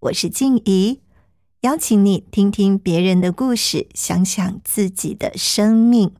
[0.00, 1.00] 我是静怡，
[1.62, 6.12] 邀请你听听别人的故事，想想自己的生命。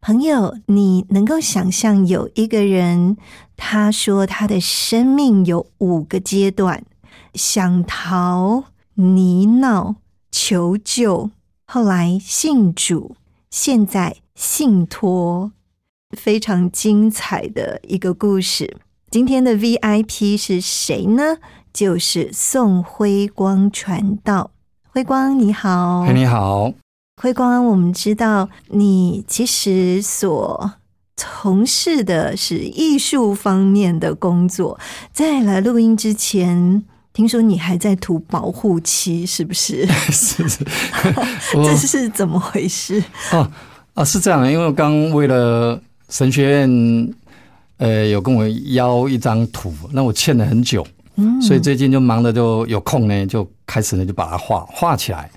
[0.00, 3.18] 朋友，你能够想象有一个人，
[3.58, 6.82] 他说他的生命有五个阶段：
[7.34, 9.96] 想逃、泥淖、
[10.32, 11.30] 求救，
[11.66, 13.16] 后来信主。
[13.50, 15.52] 现在信托
[16.16, 18.78] 非常精彩的一个故事。
[19.10, 21.38] 今天的 VIP 是谁呢？
[21.72, 24.50] 就是宋辉光传道。
[24.92, 26.72] 辉光你好，你好，
[27.22, 27.66] 辉光。
[27.66, 30.72] 我们知道你其实所
[31.16, 34.78] 从事的是艺术方面的工作。
[35.12, 36.84] 在来录音之前。
[37.12, 39.84] 听说你还在涂保护漆，是不是？
[40.12, 40.64] 是 是，
[41.52, 43.02] 这是怎么回事？
[43.32, 43.50] 哦
[43.94, 47.14] 啊，是这样，因为我刚为了神学院，
[47.78, 50.86] 呃，有跟我邀一张图，那我欠了很久，
[51.20, 55.30] 嗯，所以最近就忙的就有空呢，就开始呢就把它画画起来。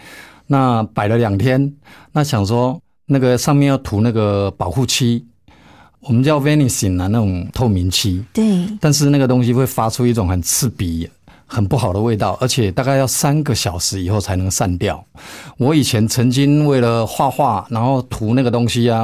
[0.47, 1.73] 那摆了两天，
[2.11, 5.25] 那想说那个上面要涂那个保护漆，
[6.01, 11.09] 我们叫 vanishing 啊，那种透明漆，对，但是那个东西会发出一种很刺鼻。
[11.45, 15.03] 很不好的味道，而且大概要三个小时以后才能散掉。
[15.57, 19.03] 我以前曾经为了画画，然后涂那个东西啊，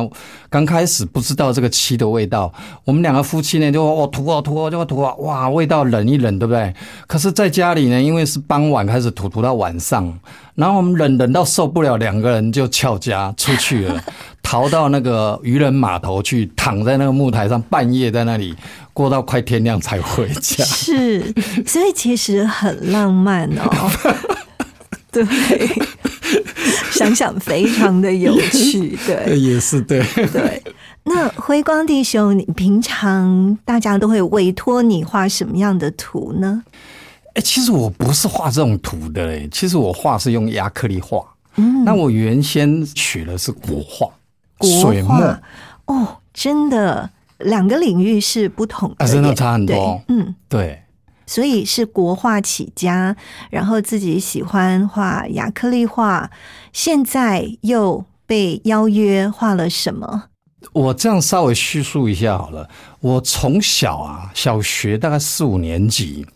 [0.49, 2.51] 刚开始不知道这个漆的味道。
[2.85, 6.73] 我们两个夫妻呢，就哦涂啊涂啊就涂啊，哇，味道冷一冷，对不对？
[7.07, 10.11] 可是在家里呢，因为是傍晚开始涂，涂到晚上，
[10.55, 14.03] 然后我们冷冷到受不了，两个人就翘家出去了，
[14.49, 18.55] 逃到那个渔人码头去，躺在那个木台上，半夜在那里。
[18.93, 21.31] 过到快天亮才回家， 是，
[21.67, 23.91] 所以其实很浪漫哦。
[25.13, 25.23] 对，
[26.91, 30.59] 想想非常的有趣，对，也是对，对。
[31.03, 36.63] 那辉光弟兄，你平常大家都会委托你画什么样的图呢？
[37.35, 41.23] 哎，其实我不是画这种图的嘞，其实我画是用亚克力画。
[41.57, 44.07] 嗯，那我原先取的是国画，
[44.59, 45.41] 国画
[45.85, 47.09] 哦，真的。
[47.39, 50.01] 两个领域是不同的，真的差很多。
[50.09, 50.83] 嗯，对，
[51.25, 53.15] 所以是国画起家，
[53.49, 56.29] 然后自己喜欢画亚克力画，
[56.73, 60.25] 现在又被邀约画了什么？
[60.73, 62.67] 我这样稍微叙述一下好了。
[62.99, 66.27] 我从小啊，小学大概四五年级，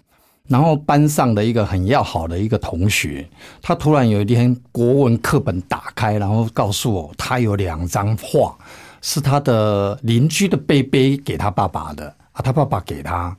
[0.50, 3.28] 然后班上的一个很要好的一个同学，
[3.62, 8.56] 他突然有一天国文课本打开，然后告诉我他有两张画。
[9.06, 13.36] 是他的邻居的贝贝给他爸爸的啊，他爸爸给他。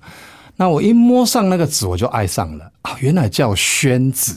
[0.56, 2.94] 那我一摸上那个纸，我就爱上了啊！
[3.00, 4.34] 原来叫宣纸，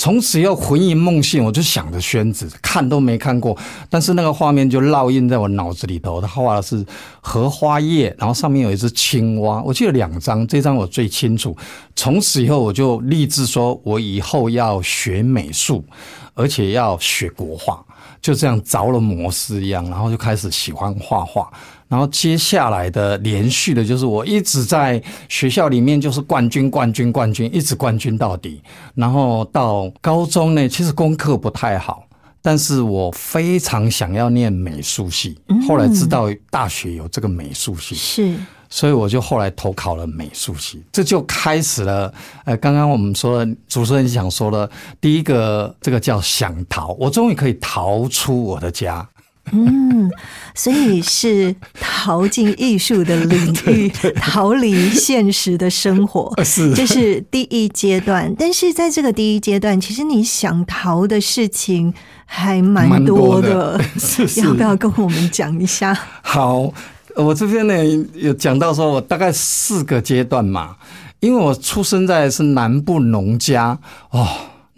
[0.00, 3.54] 从此要魂萦梦系，我就想着宣纸，看都没看过，
[3.90, 6.22] 但是那个画面就烙印在我脑子里头。
[6.22, 6.82] 他画的是
[7.20, 11.54] 荷花叶，然后上面有一只青蛙，我记得两张，这张我最清楚。
[11.94, 15.84] 从此以后，我就立志说，我以后要学美术，
[16.32, 17.84] 而且要学国画。
[18.22, 21.50] 就这样着了魔似一样，然后就开始喜欢画画。
[21.90, 28.62] 然后接下来的连续的，就是我一直在学校里面就是冠军、冠军、冠军，一直冠军到底。
[28.94, 32.04] 然后到高中呢，其实功课不太好，
[32.40, 35.36] 但是我非常想要念美术系。
[35.66, 38.36] 后来知道大学有这个美术系，是。
[38.72, 42.14] 所以我就后来投考了美术系，这就开始了。
[42.44, 44.70] 呃，刚刚我们说主持人想说的，
[45.00, 49.04] 第一个这个叫想逃，我终于可以逃出我的家。
[49.52, 50.10] 嗯，
[50.54, 53.88] 所以是逃进艺术的领域，
[54.20, 58.32] 逃离现实的生活， 是这是第一阶段。
[58.38, 61.92] 但是在这个第一阶段，其实你想逃的事情
[62.24, 63.80] 还蛮多的，
[64.36, 65.98] 要不要跟我们讲一下？
[66.22, 66.72] 好。
[67.16, 67.74] 我这边呢
[68.14, 70.76] 有讲到说，我大概四个阶段嘛，
[71.18, 73.76] 因为我出生在是南部农家
[74.10, 74.28] 哦，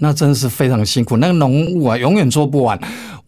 [0.02, 1.16] 那真是非常辛苦。
[1.18, 2.76] 那个农务啊，永远做不完。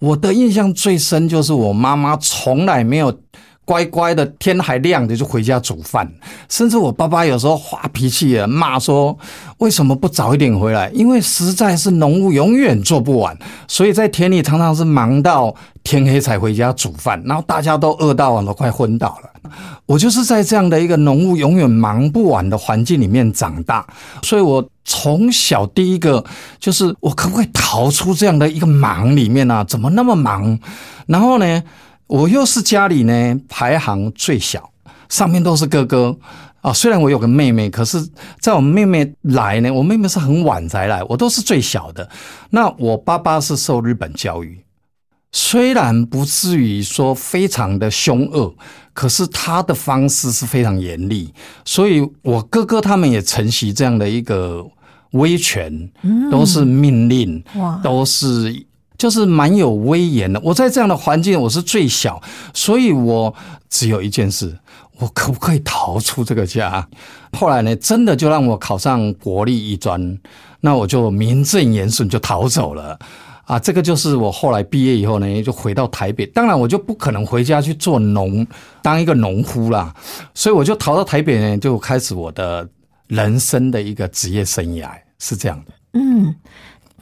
[0.00, 3.16] 我的印象最深就是我妈妈从来没有
[3.64, 6.10] 乖乖的，天还亮的就回家煮饭，
[6.48, 9.16] 甚至我爸爸有时候发脾气啊，骂说
[9.58, 10.90] 为什么不早一点回来？
[10.90, 19.30] 因为实在是农务永远做不完，所以在田里常常是忙到天黑才回家煮饭，然后大家都饿到都快昏倒了。
[19.86, 23.86] 我就是在这样的一个农务永远忙不完的环境里面长大，
[24.22, 26.24] 所以我从小第一个
[26.58, 29.62] 就是我可不可以逃出这样的一个忙里面啊？
[29.64, 30.58] 怎么那么忙？
[31.06, 31.62] 然后呢，
[32.06, 34.70] 我又是家里呢排行最小，
[35.08, 36.16] 上面都是哥哥
[36.60, 36.72] 啊。
[36.72, 38.06] 虽然我有个妹妹，可是
[38.40, 42.08] 在我妹妹来呢，我妹妹是很晚才来，我都是最小的。
[42.50, 44.60] 那我爸爸是受日本教育。
[45.32, 48.54] 虽然不至于说非常的凶恶，
[48.92, 51.34] 可是他的方式是非常严厉，
[51.64, 54.64] 所以我哥哥他们也承袭这样的一个
[55.10, 55.90] 威权，
[56.30, 57.42] 都是命令，
[57.82, 58.64] 都是
[58.96, 60.40] 就是蛮有威严的。
[60.42, 63.34] 我在这样的环境，我是最小，所以我
[63.68, 64.56] 只有一件事：
[64.98, 66.86] 我可不可以逃出这个家？
[67.32, 70.18] 后来呢，真的就让我考上国立艺专，
[70.60, 72.98] 那我就名正言顺就逃走了。
[73.46, 76.24] 啊，这个就是我后来毕业以后呢，就回到台北。
[76.26, 78.46] 当然，我就不可能回家去做农，
[78.80, 79.94] 当一个农夫啦。
[80.32, 82.66] 所以我就逃到台北呢，就开始我的
[83.08, 84.88] 人生的一个职业生涯，
[85.18, 85.72] 是这样的。
[85.92, 86.34] 嗯。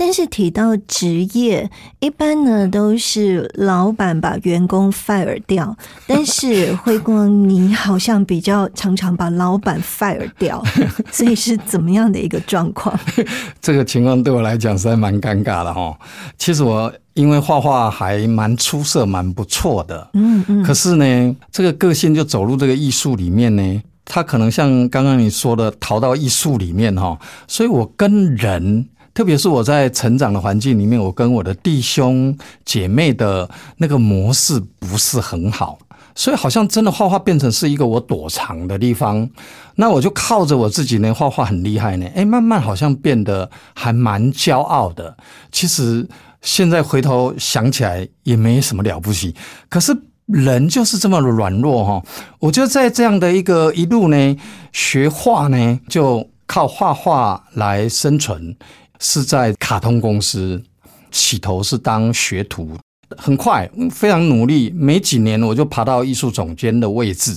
[0.04, 1.70] 但是提到职业，
[2.00, 5.74] 一般呢都是老板把员工 fire 掉，
[6.08, 10.60] 但是辉光你好像比较常常把老板 fire 掉，
[11.12, 12.98] 所以是怎么样的一个状况？
[13.62, 15.96] 这个情况对我来讲实在蛮尴尬的哈。
[16.36, 27.16] 其实我因为画画还蛮出色、蛮不错的，嗯嗯，可是呢，这个个性就走入这个艺术里面呢，他可能像刚刚你说的逃到艺术里面哈，
[27.46, 28.88] 所以我跟人。
[29.14, 35.78] 特别是我在成长的环境里面，我跟我的弟兄姐妹的那个模式不是很好，
[36.14, 39.28] 所以好像真的画画变成是一个我躲藏的地方。
[39.76, 45.16] 那我就靠着我自己呢，画画很厉害呢，哎，慢慢好像变得还蛮骄傲的。
[45.50, 46.08] 其实
[46.40, 49.34] 现在回头想起来也没什么了不起，
[49.68, 49.94] 可是
[50.26, 52.02] 人就是这么软弱哈。
[52.38, 54.36] 我就在这样的一个一路呢，
[54.72, 58.56] 学画呢，就靠画画来生存。
[59.04, 60.62] 是在卡通公司，
[61.10, 62.78] 起头是当学徒，
[63.18, 67.36] 很快非常努力，没几年我就爬到艺术总监的位置。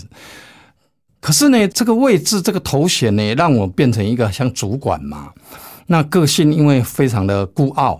[1.19, 5.31] 可是呢，这个位置这个头衔呢，让我变成一个像主管嘛。
[5.87, 7.99] 那个性因为非常的孤傲，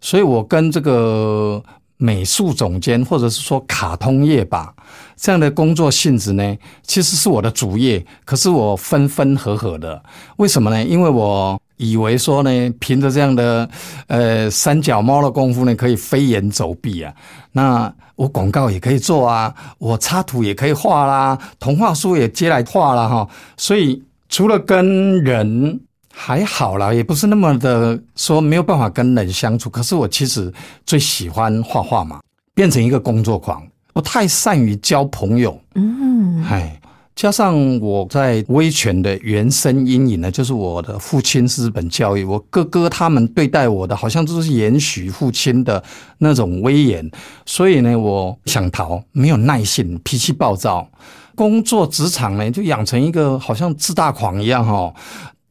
[0.00, 1.60] 所以我跟这个
[1.96, 4.72] 美术总监或者是说卡通业吧
[5.16, 10.00] 这样的工作性质呢，其实是我的主业，可是我分分合合的。
[10.36, 10.84] 为什么呢？
[10.84, 11.60] 因为我。
[11.82, 13.68] 以为说呢，凭着这样的
[14.06, 17.12] 呃三脚猫的功夫呢，可以飞檐走壁啊。
[17.50, 23.28] 那我广告也可以做啊，我插图也可以画啦，童话书也接来画了哈。
[23.56, 25.80] 所以除了跟人
[26.14, 29.68] 还好啦，也不是那么的说没有办法跟人相处。
[29.68, 30.52] 可是我其实
[30.86, 32.20] 最喜欢画画嘛，
[32.54, 35.60] 变成一个工作狂，我太善于交朋友。
[35.74, 36.78] 嗯，嗨。
[37.14, 45.82] 加上我在威权的原生阴影呢，就是我的父亲是日本教育，我哥哥他们对待我的好像都是延续父亲的
[46.18, 47.08] 那种威严，
[47.44, 50.88] 所以呢，我想逃，没有耐性，脾气暴躁，
[51.34, 54.92] 工作职场呢就养成一个好像自大狂一样哈。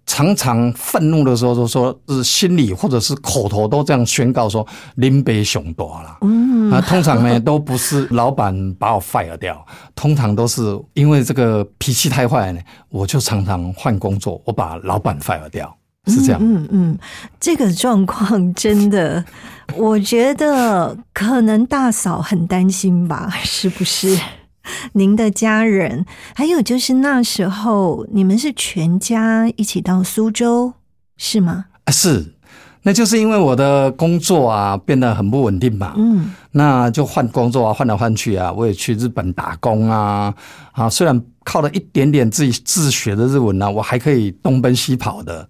[0.06, 4.66] 常常愤怒的时候，都说是心里或者是口头都这样宣告说
[4.96, 6.18] “林北熊多了”。
[6.22, 9.66] 嗯，啊，通常呢都不是老板把我 fire 掉，
[9.96, 15.74] 通常都是因为这个脾气太坏呢，我就常常换工作，我把老板 fire 掉，
[16.08, 16.42] 是这样。
[16.44, 16.98] 嗯嗯，
[17.40, 19.24] 这个状况真的，
[19.78, 24.20] 我觉得可能大嫂很担心吧，是不是？
[24.94, 30.74] 您的家人，还有就是那时候你们是全家一起到苏州，
[31.18, 31.66] 是吗？
[31.86, 32.36] 啊，是，
[32.84, 40.34] 那就是因为我的工作啊变得很不稳定嘛，嗯，那就换工作啊，换来换去啊，我也去日本打工啊，
[40.74, 45.48] 啊，虽然靠了一点点自己自学的日文呢，我还可以东奔西跑的，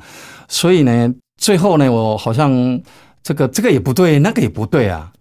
[0.47, 2.81] 所以呢，最后呢，我好像
[3.21, 5.11] 这个这个也不对，那个也不对啊。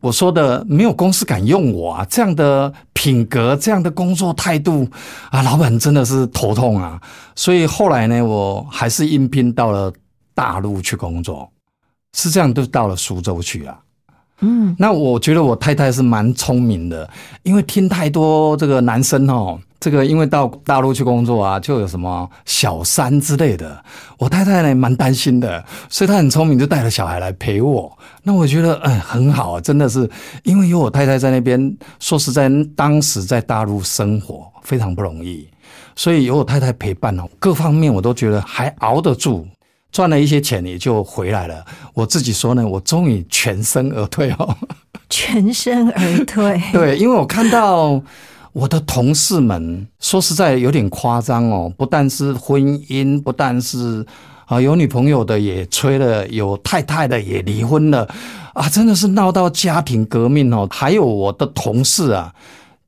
[0.00, 2.06] 我说的没有公司敢用我啊！
[2.08, 4.88] 这样的品格，这样的工作态度
[5.30, 7.00] 啊，老板真的是头痛啊！
[7.34, 9.92] 所以后来呢，我还是应聘到了
[10.34, 11.50] 大陆去工作，
[12.14, 13.78] 是这样，就到了苏州去了。
[14.40, 17.08] 嗯，那我觉得我太太是蛮聪明的，
[17.42, 23.82] 因为听太多这个男生哦这个因为到大陆去工作啊，就有什么小三之类的。
[24.18, 27.96] 我太太呢蛮担心的，所以她很聪明，就带了小孩来陪我。
[28.22, 30.08] 那我觉得，哎，很好，真的是
[30.44, 31.76] 因为有我太太在那边。
[32.00, 35.46] 说实在，当时在大陆生活非常不容易，
[35.94, 39.46] 所以有我太太陪伴哦，各方面我都觉得还熬得住，
[39.92, 41.62] 赚了一些钱也就回来了。
[41.92, 44.56] 我自己说呢，我终于全身而退哦，
[45.10, 46.60] 全身而退。
[46.72, 48.02] 对，因为我看到。
[48.56, 54.02] 我的同事们说实在有点夸张哦，不但是婚姻，不但是
[54.46, 58.08] 啊有女朋友的也吹了，有太太的也离婚了，
[58.54, 60.66] 啊，真的是闹到家庭革命哦。
[60.70, 62.32] 还有我的同事啊，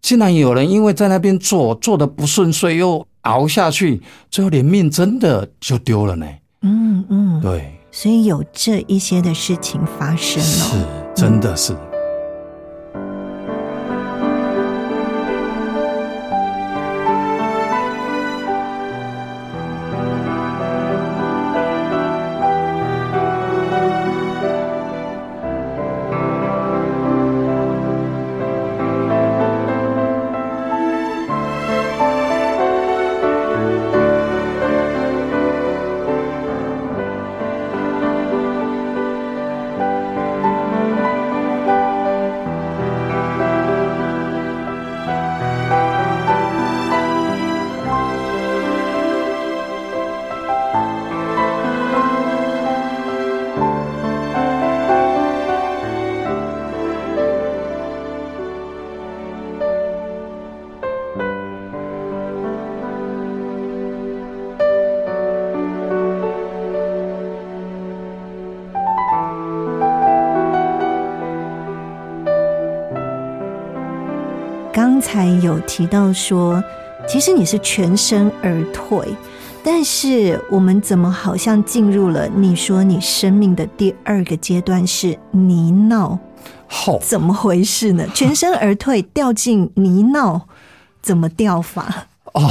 [0.00, 6.26] 竟然有人因为在那边做做的不顺遂，又熬下去，最后连命真的就丢了呢。
[6.62, 11.76] 嗯嗯，对，所以有这一些的事情发生了，是，真的是。
[11.76, 11.87] 刚
[75.38, 76.62] 才有提到说，
[77.06, 79.06] 其实你是全身而退，
[79.62, 86.18] 但是我们怎么好像进入了你说你生命的第二个阶段是泥淖？
[86.66, 88.04] 好，怎么回事呢？
[88.12, 90.42] 全身而退，掉进泥淖，
[91.00, 92.08] 怎么掉法？
[92.32, 92.50] 哦，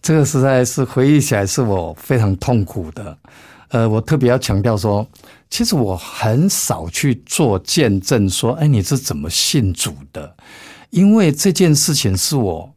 [0.00, 3.18] 这个实在是回忆起来是我非常痛苦的。
[3.70, 5.04] 呃，我特别要强调说，
[5.50, 10.36] 其实我很少去做见证，说，哎，你是怎么信主的？
[10.90, 12.74] 因为这件事情是我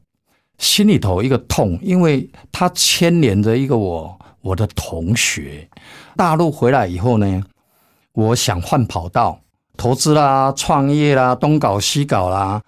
[0.57, 5.67] 心里头一个痛，因为它牵连着一个我我的同学，
[6.15, 7.43] 大陆回来以后呢，
[8.13, 9.39] 我想换跑道，
[9.77, 12.61] 投资啦、创业啦、东搞西搞啦，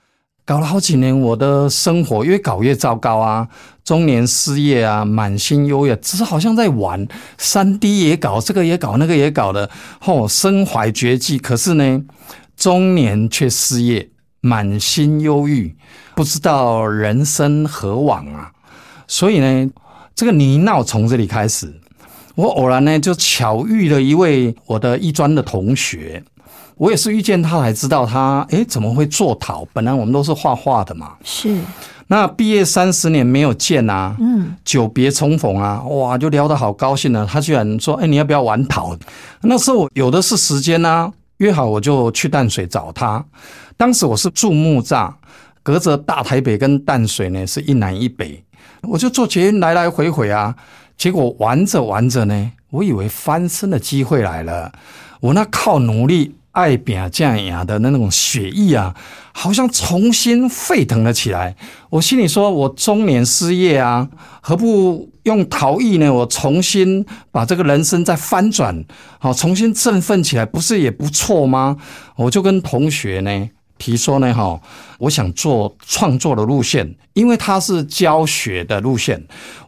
[0.46, 3.48] 搞了好几年，我的生活越搞越糟糕啊，
[3.84, 7.06] 中年失业啊，满心忧郁，只是好像在玩，
[7.38, 9.70] 三 D 也搞，这个也搞，那个也搞的，
[10.00, 12.04] 吼，身怀绝技，可是呢，
[12.56, 14.10] 中年却失业。
[14.46, 15.74] 满心忧郁，
[16.16, 18.52] 不知道人生何往啊！
[19.08, 19.72] 所以呢，
[20.14, 21.74] 这个泥淖从这里开始。
[22.36, 26.22] 我偶然呢就巧遇了一位我的艺专的同学，
[26.76, 29.66] 我也是遇见他才知道他，诶怎么会做陶？
[29.72, 31.14] 本来我们都是画画的嘛。
[31.24, 31.58] 是。
[32.08, 37.26] 那毕业三十年没有见啊，嗯，久别重逢啊，哇，就聊得好高兴呢。
[37.32, 38.94] 他居然说，哎，你要不要玩陶？
[39.42, 41.10] 那时候有的是时间啊，
[41.44, 43.24] 约好我就去淡水找他。
[43.76, 45.14] 当时我是住木栅，
[45.62, 48.42] 隔着大台北跟淡水呢是一南一北，
[48.84, 50.56] 我就坐捷运来来回回啊。
[50.96, 54.72] 结果玩着玩着呢，我以为翻身的机会来了，
[55.20, 58.96] 我那靠努力爱拼这样的那种血意啊，
[59.32, 61.56] 好像重新沸腾了起来。
[61.90, 64.08] 我心里说，我中年失业啊，
[64.40, 66.12] 何不用陶艺呢？
[66.12, 68.84] 我重新把这个人生再翻转，
[69.20, 71.78] 好，重新振奋起来，不是也不错吗？
[72.16, 73.50] 我就跟同学呢。
[73.80, 74.62] 提说呢，哈，
[74.98, 79.22] 我想做创作的路线，因为它是教学的路线，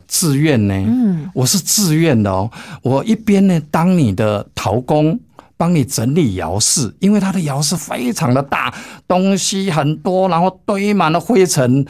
[0.07, 2.49] 自愿呢，嗯，我是自愿的哦。
[2.81, 5.19] 我一边呢当你的陶工，
[5.57, 8.73] 帮你整理窑室，因为他的窑室非常的大，
[9.07, 11.85] 东西很多，然后堆满了灰尘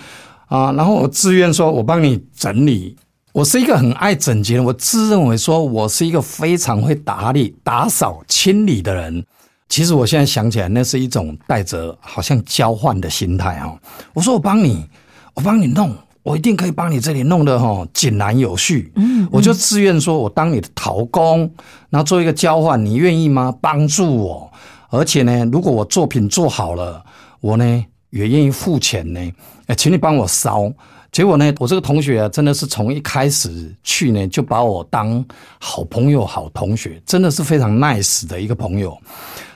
[0.48, 0.72] 啊。
[0.74, 2.96] 然后我自愿说，我帮你整理。
[3.34, 9.26] 我是一个很爱整洁的，我自认为说我是一个非常会打理、打扫、清理的人。
[9.68, 13.78] 其实我现在想起来，那是一种带着好像交换的心态哦。
[14.14, 14.86] 我说我帮你，
[15.34, 15.94] 我帮你弄，
[16.26, 18.92] 我一定可以帮你这里弄得哈井然有序。
[18.96, 21.48] 嗯，我就自愿说我当你的陶工，
[21.92, 23.56] 然后做一个交换，你愿意吗？
[23.62, 24.52] 帮助我，
[24.90, 27.06] 而且呢，如果我作品做好了，
[27.42, 29.20] 我呢也愿意付钱呢。
[29.68, 30.74] 哎，请你帮我烧。
[31.12, 35.24] 结果呢，我这个同学啊，真的是从一开始去呢，就把我当
[35.60, 38.98] 好朋友、好同学，真的是非常 nice 的一个朋友。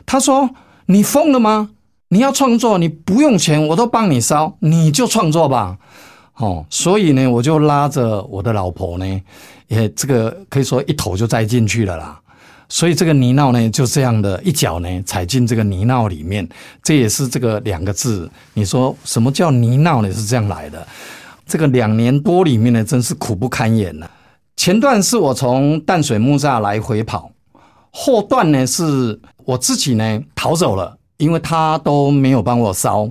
[0.06, 0.48] 他说
[0.86, 1.72] ：“你疯了吗？
[2.10, 5.80] 你要创作，你不用钱，我都帮你烧，你就创作吧。”
[6.40, 9.22] 哦，所以呢，我就拉着我的老婆呢，
[9.68, 12.20] 也这个可以说一头就栽进去了啦。
[12.70, 16.48] 所以这个泥淖呢，就这样的一脚呢踩进这个泥淖里面，
[16.84, 18.30] 这也是这个两个字。
[18.54, 20.12] 你说什么叫泥淖呢？
[20.14, 20.88] 是这样来的。
[21.46, 24.10] 这个两年多里面呢，真是苦不堪言了。
[24.56, 27.32] 前段是我从淡水木栅来回跑，
[27.92, 33.10] 后段呢是我自己呢逃走了，因为他都没有帮我烧，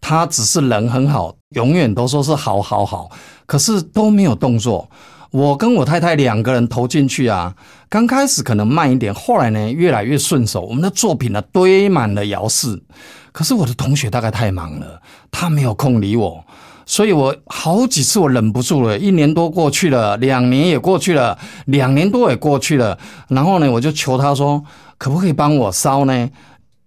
[0.00, 3.10] 他只是人很好，永远都说是好好好，
[3.46, 4.88] 可是都没有动作。
[5.30, 7.54] 我跟我太太两个人投进去啊，
[7.88, 10.60] 刚开始可能慢一点，后来呢越来越顺手。
[10.62, 12.82] 我们的作品呢堆满了窑室，
[13.30, 16.44] 可是我的同学大概太忙了，他没有空理我，
[16.84, 18.98] 所以我好几次我忍不住了。
[18.98, 24.64] 一年多过去了，两年也过去了，两年多也过去了，然后呢我就求他说，
[24.98, 26.28] 可不可以帮我烧呢？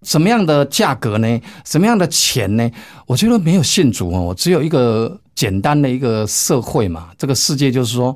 [0.04, 1.42] 什么样的价格呢？
[1.66, 2.70] 什么样的钱呢？
[3.08, 7.10] 我觉得没有信主哦，我只有一个简单的一个社会嘛。
[7.18, 8.16] 这个世界就是说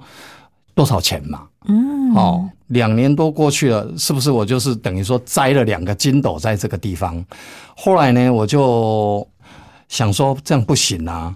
[0.75, 1.43] 多少钱嘛。
[1.67, 7.23] 嗯，哦，两年多过去了，是不是我就是等于说栽了两个筋斗在这个地方？
[7.75, 9.27] 后来呢，我就
[9.87, 11.35] 想说这样不行啊，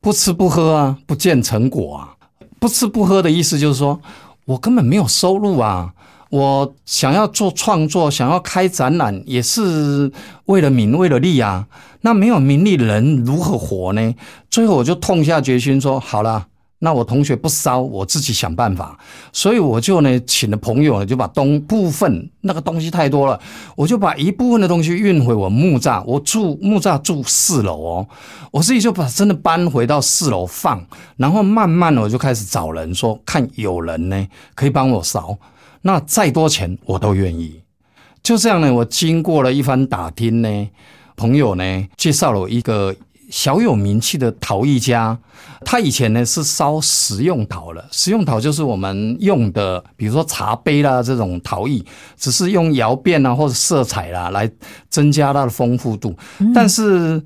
[0.00, 2.12] 不吃不喝啊，不见成果啊。
[2.58, 4.00] 不吃不喝的意思就是说
[4.46, 5.92] 我根本没有收入啊。
[6.30, 10.10] 我想要做创作，想要开展览，也是
[10.46, 11.68] 为了名，为了利啊。
[12.00, 14.14] 那没有名利，人如何活呢？
[14.50, 16.46] 最后我就痛下决心说：好了，
[16.80, 18.98] 那我同学不烧，我自己想办法。
[19.32, 23.40] 所以我就呢，请了朋友，就把东部分那个东西太多了，
[23.74, 26.02] 我就把一部分的东西运回我木栅。
[26.04, 28.06] 我住木栅住四楼哦，
[28.52, 30.84] 我自己就把真的搬回到四楼放，
[31.16, 35.36] 然后慢慢我就开始找人说，看有人呢可以帮我烧。
[35.86, 37.62] 那再多钱我都愿意，
[38.20, 38.74] 就这样呢。
[38.74, 40.68] 我经过了一番打听呢，
[41.14, 42.92] 朋友呢介绍了一个
[43.30, 45.16] 小有名气的陶艺家。
[45.64, 51.84] 他以前呢是烧实用陶了，实用陶就是我们用的，比如说茶杯啦这种陶艺，
[52.16, 54.50] 只是用窑变啊或者色彩啦来
[54.88, 56.16] 增加它的丰富度。
[56.52, 57.22] 但是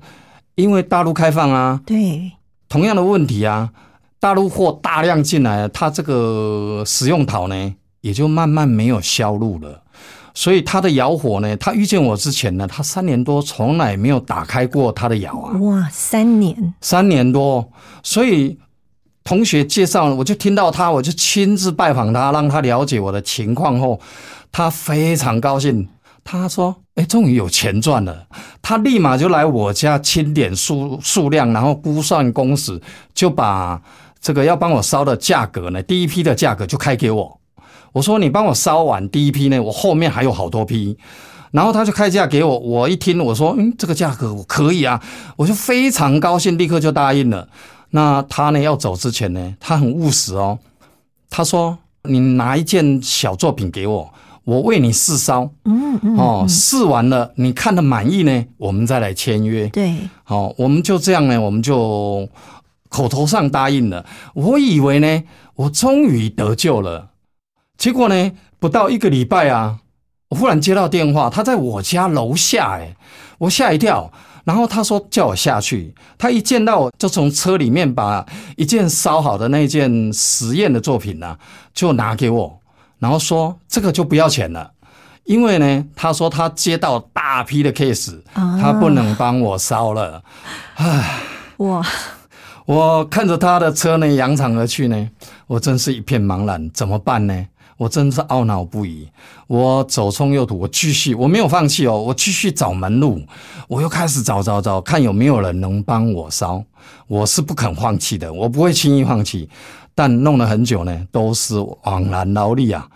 [0.53, 2.31] 因为大陆开放啊，对，
[2.69, 3.71] 同样的问题啊，
[4.19, 7.75] 大陆货大量进来，它这个实用陶呢。
[8.01, 9.81] 也就慢慢没有销路了，
[10.33, 15.57] 所以他的窑火呢，他遇见我之前呢，他三年多从来没有打开过他的窑啊。
[15.59, 17.71] 哇，三年，三年多，
[18.03, 18.57] 所以
[19.23, 23.99] 同学介绍，我就听到他，我就亲自拜访他，让他了解我的情况后，
[24.51, 25.87] 他非常高兴，
[26.23, 28.25] 他说：“哎，终于有钱赚了。”
[28.63, 32.81] 他立马就来我家清点数数量，然后估算工时，
[33.13, 33.79] 就把
[34.19, 37.40] 这个要帮我烧的价格呢，第一批的价格就开给我。
[37.93, 40.97] 我说你帮我烧完第一批呢，我后面还有好多批，
[41.51, 42.57] 然后他就开价给我。
[42.59, 45.01] 我一听我说，嗯，这个价格我可以啊，
[45.35, 47.47] 我就非常高兴，立刻就答应了。
[47.89, 50.59] 那他呢要走之前呢，他很务实哦。
[51.29, 54.13] 他说你拿一件小作品给我，
[54.45, 59.67] 我为你试烧，嗯嗯，哦，试完了你看的满意呢，我们再来签约。
[59.67, 62.27] 对，好，我们就这样呢，我们就
[62.87, 64.05] 口头上答应了。
[64.33, 65.23] 我以为呢，
[65.55, 67.10] 我终于得救了。
[67.81, 68.31] 结果呢？
[68.59, 69.79] 不到一个礼拜啊，
[70.29, 72.95] 我忽然接到电话，他在我家楼下，哎，
[73.39, 74.13] 我吓一跳。
[74.43, 78.23] 然后他说叫我下去，他一见到我就从车里面把
[78.55, 81.35] 一件烧好的那件实验的作品呢，
[81.73, 82.59] 就拿给我，
[82.99, 84.71] 然后说这个就不要钱了，
[85.23, 90.23] 因为呢，他说他接到大批的 case，他不能帮我烧了。
[90.75, 91.19] 唉，
[91.57, 91.83] 哇！
[92.67, 95.09] 我看着他的车呢扬长而去呢，
[95.47, 97.45] 我真是一片茫然，怎么办呢？
[97.81, 99.09] 我真是懊恼不已。
[99.47, 103.19] 我左冲右突，我继续，我没有放弃哦，我继续找门路。
[103.67, 106.63] 我又开始找找找，看有没有人能帮我烧。
[107.07, 109.49] 我是不肯放弃的，我不会轻易放弃。
[109.95, 112.87] 但弄了很久呢，都是枉然劳力啊。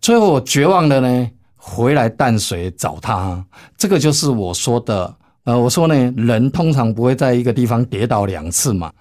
[0.00, 3.44] 最后我绝望的呢，回来淡水找他。
[3.76, 8.92] 这个就是我说的，呃，我说呢，人通常不会在一个地方跌倒两次嘛。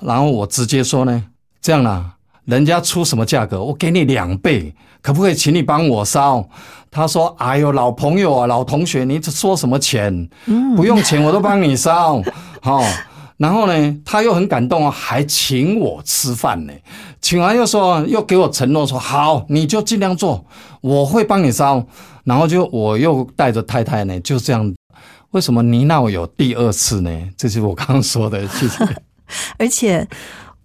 [0.00, 1.22] 然后我直接说呢，
[1.60, 2.15] 这样啦。
[2.46, 6.48] 人家出什么价格，我给你两倍，可不可以请你帮我烧？
[6.90, 10.28] 他说：“哎呦，老朋友啊，老同学，你说什么钱？
[10.74, 12.22] 不用钱，我都帮你烧。
[12.62, 12.82] ”好，
[13.36, 16.72] 然后呢，他又很感动啊，还请我吃饭呢。
[17.20, 20.46] 请完又说，又给我承诺说：“好，你就尽量做，
[20.80, 21.84] 我会帮你烧。”
[22.24, 24.74] 然后就我又带着太太呢，就这样。
[25.32, 27.10] 为什么泥淖有第二次呢？
[27.36, 28.84] 这是我刚刚说的，谢谢。
[29.58, 30.08] 而且。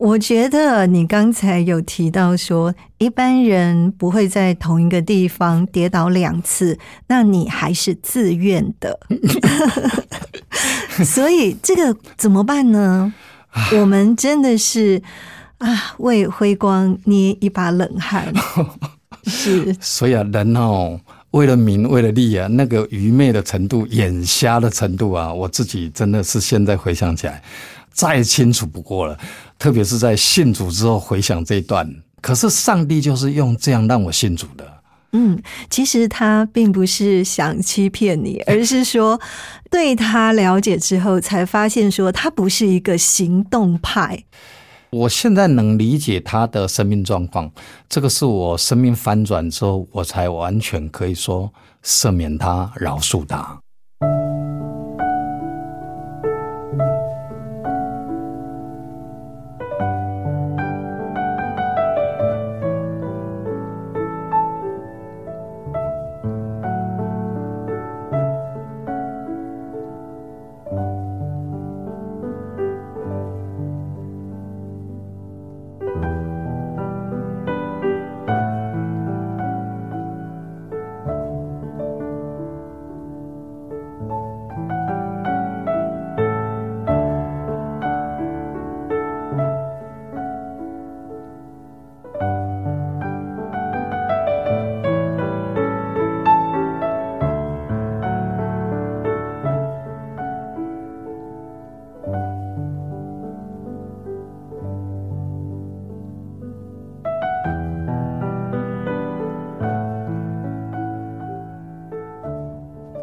[0.02, 9.00] 我觉得你刚才有提到说，一般人不会在同一个地方跌倒两次，那你还是自愿的，
[11.06, 13.14] 所以这个怎么办呢？
[13.78, 15.04] 我们真的是
[15.60, 18.34] 啊，为辉光捏一把冷汗。
[19.28, 27.44] 是，所以啊，人哦，为了名，为了利啊，那个愚昧的程度、眼瞎的程度啊，我自己真的是现在回想起来，
[27.94, 29.16] 再清楚不过了。
[29.62, 31.88] 特别是在信主之后回想这一段，
[32.20, 34.68] 可是上帝就是用这样让我信主的。
[35.12, 39.22] 嗯，其实他并不是想欺骗你，而是说
[39.70, 44.24] 对他了解之后，才发现说他不是一个行动派。
[44.90, 47.52] 我现在能理解他的生命状况，
[47.88, 51.54] 这个是我生命翻转之后，我才完全可以说
[51.86, 53.62] 赦免他、饶恕他。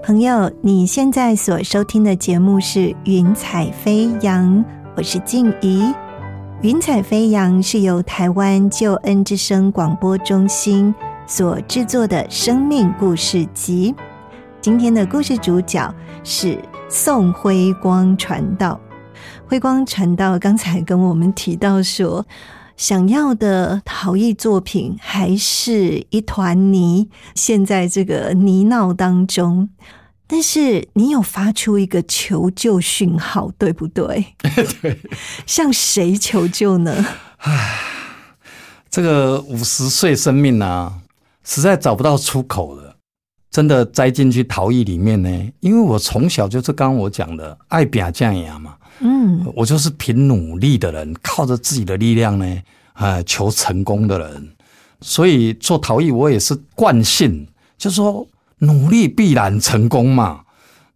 [0.08, 4.56] 朋友，你现在所收听的节目是《云彩飞扬》，
[4.96, 5.82] 我是静怡。
[6.62, 10.94] 《云彩飞扬》是由台湾救恩之声广播中心
[11.26, 13.94] 所制作的生命故事集。
[14.62, 15.94] 今天的故事主角
[16.24, 18.80] 是宋辉光传道。
[19.46, 22.24] 辉光传道刚才跟我们提到说。
[22.78, 29.68] 想要的陶艺作品还是一团泥，陷在这个泥淖当中。
[30.30, 34.26] 但是你有发出一个求救讯号，对不对？
[34.82, 35.00] 对。
[35.46, 37.04] 向谁求救呢？
[37.38, 37.80] 唉，
[38.90, 41.00] 这个五十岁生命啊，
[41.42, 42.96] 实在找不到出口了。
[43.50, 45.52] 真的栽进去陶艺里面呢？
[45.60, 48.76] 因为我从小就是刚刚我讲的爱表匠牙嘛。
[49.00, 52.62] 嗯，我就是凭努力的人，靠着自己的力量呢，
[52.92, 54.50] 啊，求成功的人。
[55.00, 57.46] 所以做陶艺，我也是惯性，
[57.78, 58.26] 就是说
[58.58, 60.42] 努力必然成功嘛。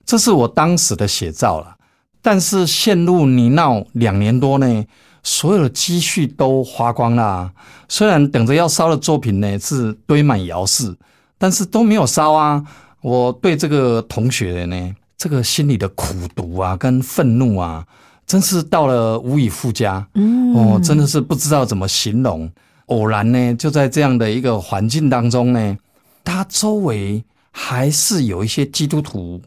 [0.05, 1.77] 这是我当时的写照了。
[2.21, 4.85] 但是陷入泥淖两年多呢，
[5.23, 7.53] 所有的积蓄都花光了。
[7.89, 10.97] 虽然等着要烧的作品呢是堆满窑室，
[11.39, 12.65] 但是都没有烧啊。
[13.01, 14.95] 我对这个同学呢。
[15.19, 17.87] 这个心里的苦毒啊，跟愤怒啊，
[18.27, 20.05] 真是到了无以复加。
[20.15, 22.51] 嗯，哦，真的是不知道怎么形容。
[22.87, 25.79] 偶然呢，就在这样的一个环境当中呢，
[26.25, 27.23] 他周围
[27.53, 29.41] 还是有一些基督徒，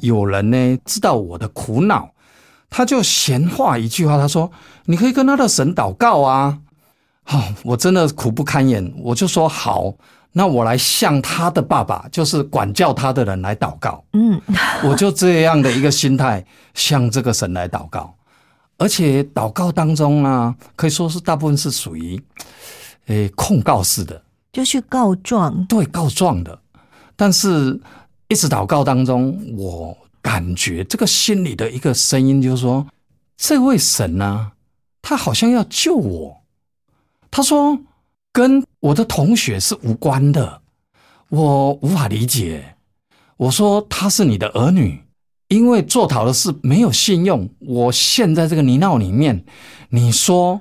[0.00, 2.10] 有人呢知道我的苦恼，
[2.68, 4.50] 他就闲话一句话，他说
[4.84, 6.58] ：“你可以跟他的神祷告啊。”
[7.24, 9.94] 好，我真的苦不堪言，我就说好。
[10.36, 14.04] 那我来向他的爸爸，就是管教他的人来祷告。
[14.14, 14.38] 嗯，
[14.82, 18.12] 我就这样的一个心态向这个神来祷告，
[18.76, 22.20] 而且祷告当中啊，可以说是大部分是属于，
[23.06, 24.20] 诶控告式的，
[24.52, 25.64] 就去告状。
[25.66, 26.58] 对，告状的。
[27.16, 27.80] 但是
[28.28, 32.86] 一直祷告当中，我感觉这个心里的一个声音就是说，
[33.36, 34.52] 这位神呢，
[35.02, 36.42] 他好像要救我。
[37.30, 37.78] 他说。
[38.36, 40.62] 跟我的同学是无关的，
[41.28, 42.74] 我无法理解。
[43.36, 45.04] 我说他是你的儿女，
[45.46, 49.44] 因为做讨的事没有信用，我陷在这个泥淖里面。
[49.90, 50.60] 你说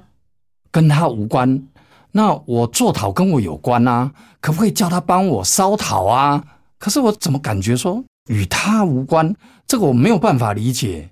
[0.69, 1.67] 跟他无关，
[2.13, 4.09] 那我做讨跟我有关啊？
[4.39, 6.41] 可不可以叫他帮我烧讨啊？
[6.79, 9.35] 可是我怎么感觉说与他无关？
[9.67, 11.09] 这个我没有办法理解。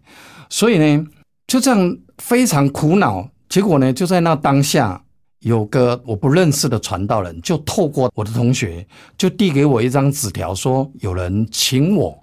[0.47, 1.05] 所以呢，
[1.47, 3.27] 就这样非常苦恼。
[3.49, 5.03] 结果呢，就在那当下。
[5.39, 8.87] 有个我不认识的传道人，就透过我的同学，
[9.17, 12.15] 就递给我一张纸条，说有人请我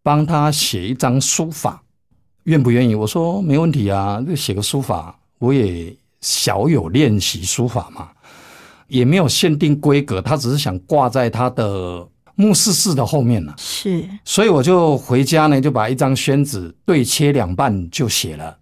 [0.00, 1.82] 帮他写一张书法，
[2.44, 2.94] 愿不愿意？
[2.94, 8.08] 我说没问题啊，就写个书法，我也小有练习书法嘛，
[8.88, 13.52] 也没有限定规格，他只是想挂在他的墓室室的后面呢。
[13.58, 18.56] 是，所以我就回家呢，就把一张宣纸对切两半就写了，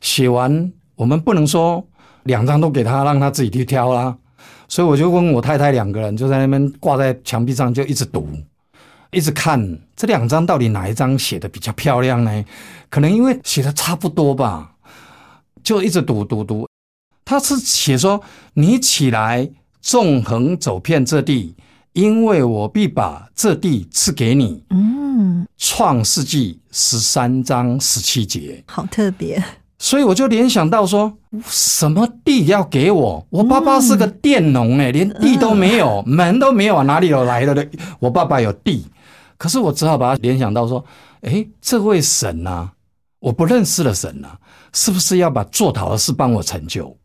[0.00, 1.86] 写完我们不能说。
[2.24, 4.16] 两张都给他，让他自己去挑啦。
[4.68, 8.28] 所以我就问我太太，两个人就在那边挂在墙壁上，就一直读，
[9.10, 9.60] 一直看
[9.96, 12.44] 这两张到底哪一张写的比较漂亮呢？
[12.88, 14.72] 可能因为写的差不多吧。
[15.64, 16.64] 就一直读读读。
[17.32, 18.20] 他是写说
[18.52, 19.48] ：“你起来，
[19.80, 21.54] 纵横走遍这地，
[21.94, 28.62] 因为我必把这地赐给你。”嗯，创世纪十三章十七节。
[28.66, 29.42] 好特别。
[29.78, 31.12] 所以我就联想到说，
[31.46, 33.26] 什么地要给我？
[33.30, 37.64] 我爸爸是个佃农哎，连地都没有，门都没有，哪里有来的呢？
[37.98, 38.86] 我爸爸有地，
[39.36, 40.84] 可是我只好把它联想到说，
[41.22, 42.68] 哎，这位神呐，
[43.18, 44.28] 我不认识的神呐，
[44.72, 46.96] 是不是要把做好的事帮我成就？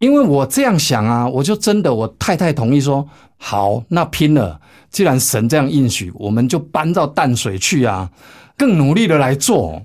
[0.00, 4.58] 因为我这样想啊，我就真的，我太太同意说，好，那拼了。
[4.90, 8.10] 既然神这样应许，我们就搬到淡水去啊，
[8.56, 9.80] 更努力的来做，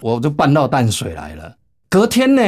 [0.00, 1.54] 我就搬到淡水来了。
[1.90, 2.42] 隔天呢，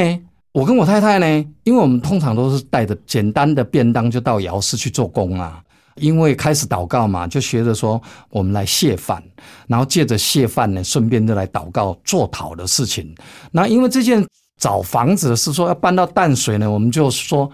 [0.51, 5.61] 我跟我太太呢，因为我们通常都是带着简单的便当就到窑室去做工啊。
[5.97, 9.21] 因为开始祷告嘛，就学着说我们来谢饭，
[9.67, 13.13] 然后借着谢饭呢，顺便就来祷告做讨的事情。
[13.51, 14.25] 那因为这件
[14.61, 17.49] 找房子是说要搬到淡水呢，我们就说，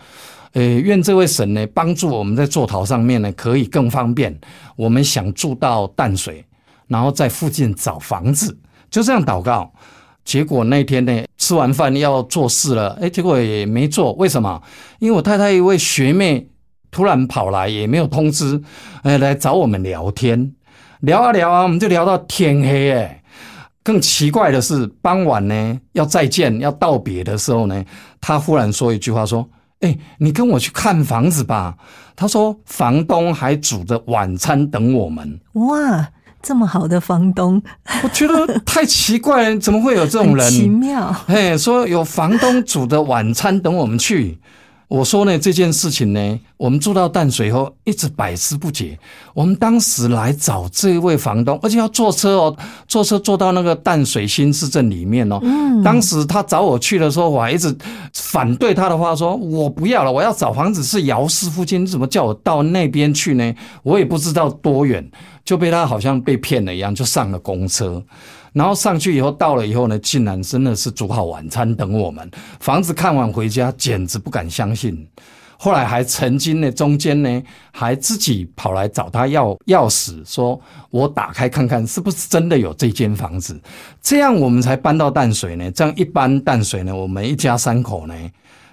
[0.51, 4.37] 呃，愿这位神呢帮助我们在做讨上面呢可以更方便。
[4.75, 6.43] 我们想住到淡水，
[6.87, 8.57] 然后在附近找房子，
[8.91, 9.71] 就这样祷告。
[10.25, 14.11] 结果那天呢，吃完饭要做事了，哎，结果也没做。
[14.15, 14.61] 为什么？
[14.99, 16.49] 因为我太太一位学妹
[16.91, 18.61] 突然跑来，也没有通知，
[19.03, 20.51] 哎，来找我们聊天，
[20.99, 22.91] 聊啊聊啊，我们就聊到天黑。
[22.91, 23.23] 哎，
[23.87, 27.85] 更奇怪的是，傍晚呢要再见要道别的时候呢，
[28.19, 29.47] 他忽然说一句话，说
[29.79, 31.77] ：“哎，你跟我去看房子吧。”
[32.13, 35.39] 他说房东还煮着晚餐等我们。
[35.53, 36.09] 哇！
[36.41, 37.63] 这么好的房东，
[38.03, 40.49] 我觉得太奇怪了，怎么会有这种人？
[40.49, 44.37] 奇妙，嘿，说有房东煮的晚餐等我们去。
[44.87, 48.97] 我说呢，这件事情呢，我们住到淡水后一直百思不解。
[49.33, 55.39] 我们当时来找这位房东，而且要坐车哦，坐车坐到那个淡水新市镇里面哦。
[55.43, 57.75] 嗯，当时他找我去的时候，我还一直
[58.13, 63.53] 反对他的话，说我不要了，我要找房子是姚氏附近，你怎么叫我到那边去呢？
[63.83, 65.05] 我也不知道多远。
[65.43, 68.03] 就被他好像被骗了一样，就上了公车，
[68.57, 72.27] 然后上去以后到了以后呢，竟然真的是煮好晚餐等我们。
[72.59, 75.07] 房子看完回家，简直不敢相信。
[75.59, 83.59] 后来还曾经呢，中间呢，还自己跑来找他要钥匙，说我打开看看是不是真的有这间房子。
[84.01, 85.69] 这样我们才搬到淡水呢。
[85.71, 88.15] 这样一搬淡水呢，我们一家三口呢，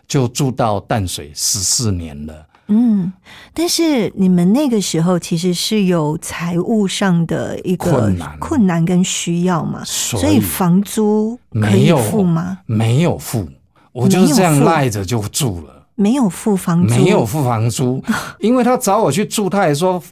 [0.08, 2.46] 就住到淡水十四年了。
[2.68, 3.12] 嗯，
[3.52, 12.60] 但是你们那个时候其实是有财务上的一个困难、困难跟需要嘛，所以房租没有付吗？
[12.64, 13.46] 没有付，
[13.92, 18.02] 我就是这样赖着就住了，没有付房租，没有付房租，
[18.40, 20.02] 因为他找我去住，他也说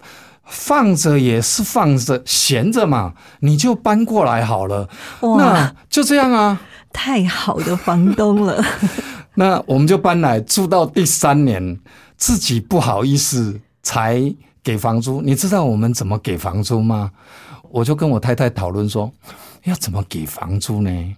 [0.44, 4.86] 放着也是放着，闲着嘛，你就搬过来好了。
[5.22, 6.60] 那就这样啊，
[6.92, 8.62] 太好的房东了。
[9.36, 11.78] 那我们就搬来住到第三年。
[12.22, 14.32] 自己不好意思才
[14.62, 17.11] 给房租，你知道我们怎么给房租吗？
[17.68, 19.11] 我就跟我太太讨论说，
[19.64, 21.16] 要怎么给房租呢？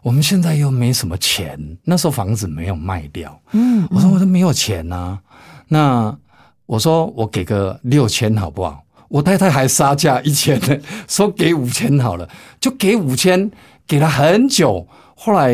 [0.00, 3.38] 我们现在又没什么钱，那时候房子没有卖掉。
[3.52, 5.18] 嗯，我说我都没有钱呐。
[5.68, 6.16] 那
[6.64, 8.82] 我说我给个六千好不好？
[9.10, 12.26] 我太太还杀价一千呢， 说给五千好了，
[12.58, 13.50] 就给五千，
[13.86, 14.88] 给了很久。
[15.14, 15.52] 后来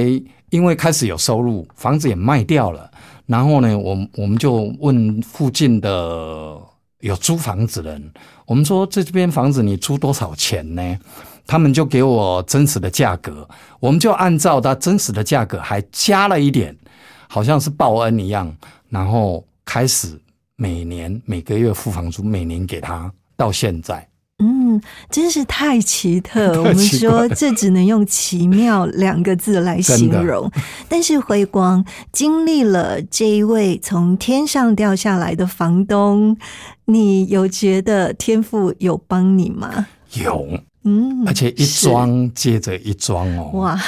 [0.51, 2.89] 因为开始有收入，房子也卖掉了。
[3.27, 6.59] 然后呢，我我们就问附近的
[7.01, 8.13] 有租房子的人，
[8.47, 10.99] 我们说这边房子你租多少钱呢？
[11.47, 13.47] 他们就给我真实的价格，
[13.79, 16.75] 我们就按照他真实的价格还加了一点，
[17.29, 18.55] 好像是报恩一样，
[18.89, 20.19] 然后开始
[20.57, 24.09] 每年每个月付房租，每年给他到现在。
[24.39, 26.59] 嗯，真是太奇特。
[26.61, 30.51] 我们说这只能用“奇妙”两个字来形容。
[30.89, 36.37] 但是辉光经历了这一位从天上掉下来的房东，
[36.87, 39.87] 你有觉得天赋有帮你吗？
[40.15, 40.49] 有，
[40.83, 43.81] 嗯，而且一桩接着一桩哦，哇，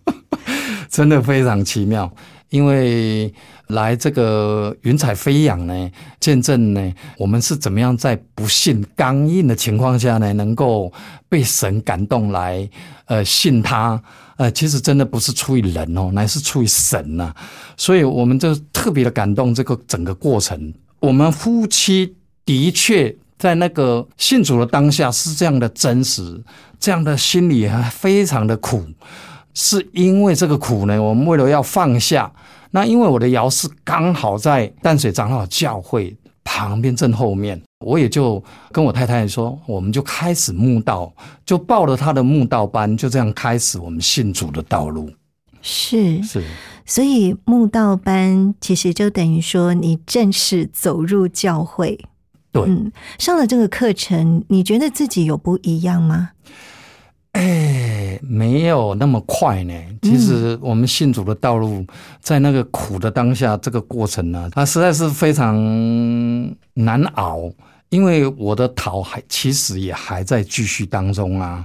[0.88, 2.10] 真的非常奇妙，
[2.48, 3.32] 因为。
[3.68, 10.92] 来这个云彩飞扬呢，见证呢，我们是怎么样在不信刚硬的情况下呢，能够
[11.28, 12.68] 被神感动来，
[13.06, 14.00] 呃，信他，
[14.36, 17.34] 呃，其实真的不是出于人哦，乃是出于神呐，
[17.76, 20.72] 所以我们就特别的感动这个整个过程。
[21.00, 26.40] 我们夫妻的确在那个信主的当下是这样的真实，
[26.78, 28.86] 这样的心里还非常的苦，
[29.54, 32.32] 是因为这个苦呢，我们为了要放下。
[32.76, 41.10] 那因为我的窑是刚好在淡水长老教会旁边正后面，我也就跟我太太说，我们就开始墓道，
[41.46, 45.10] 就报了他的墓道班，就这样开始我们信主的道路。
[45.62, 46.44] 是，是
[46.84, 51.98] 所以慕道班其实就等于说你正式走入教会。
[52.52, 52.64] 对。
[52.64, 56.32] 嗯，上了这个课程，你觉得自己有不一样吗？
[57.32, 57.85] 哎，
[58.28, 59.74] 没有那么快呢。
[60.02, 61.84] 其实我们信主的道路，
[62.20, 65.56] 在那个苦的当下，这个过程呢，它实在是非常
[66.74, 67.50] 难熬。
[67.88, 71.64] 因为我的讨还其实也还在继续当中啊。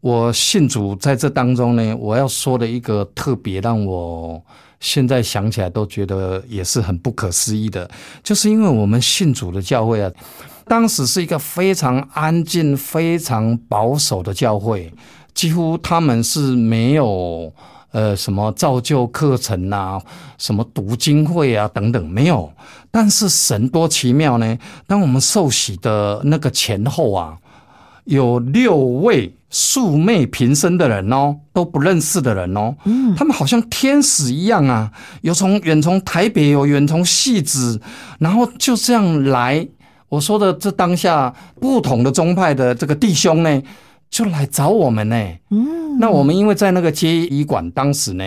[0.00, 4.42] 我信主在这当中呢，我要说的一个特别让我
[4.80, 7.88] 现在想起来都觉得也是很不可思议的，
[8.24, 10.10] 就是因为我们信主的教会啊，
[10.66, 14.92] 当时是一个非常安静、非常保守的教会，
[15.34, 17.52] 几乎他们是没有。
[17.92, 20.00] 呃，什么造就课程啊，
[20.38, 22.48] 什么读经会啊，等等，没有。
[22.88, 24.56] 但是神多奇妙呢！
[24.86, 27.36] 当我们受洗的那个前后啊，
[28.04, 37.80] 有六位素昧平生的人哦，都不认识的人哦，嗯，他们好像天使一样啊，有从远从台北，有远从戏子，
[38.20, 39.66] 然后就这样来。
[40.08, 43.60] 我说的这当下不同的宗派的这个弟兄呢。
[44.10, 45.16] 就来找我们呢。
[45.50, 48.24] 嗯，那我们因为在那个街医馆，当时呢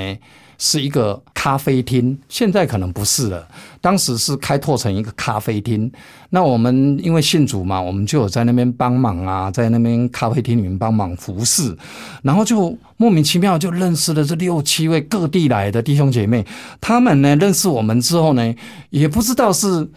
[0.57, 3.45] 是一个咖啡厅，现在可能不是了。
[3.81, 5.91] 当时是开拓成一个咖啡厅。
[6.29, 11.75] 那我们因为信主嘛，我们就有在那边帮忙啊，在那边咖啡厅里面帮忙服侍，
[12.21, 16.45] 然后就莫名其妙就认识了这六七位各地来的弟兄姐妹。
[16.79, 18.55] 他们呢认识我们之后呢，
[18.89, 19.89] 也不知道是。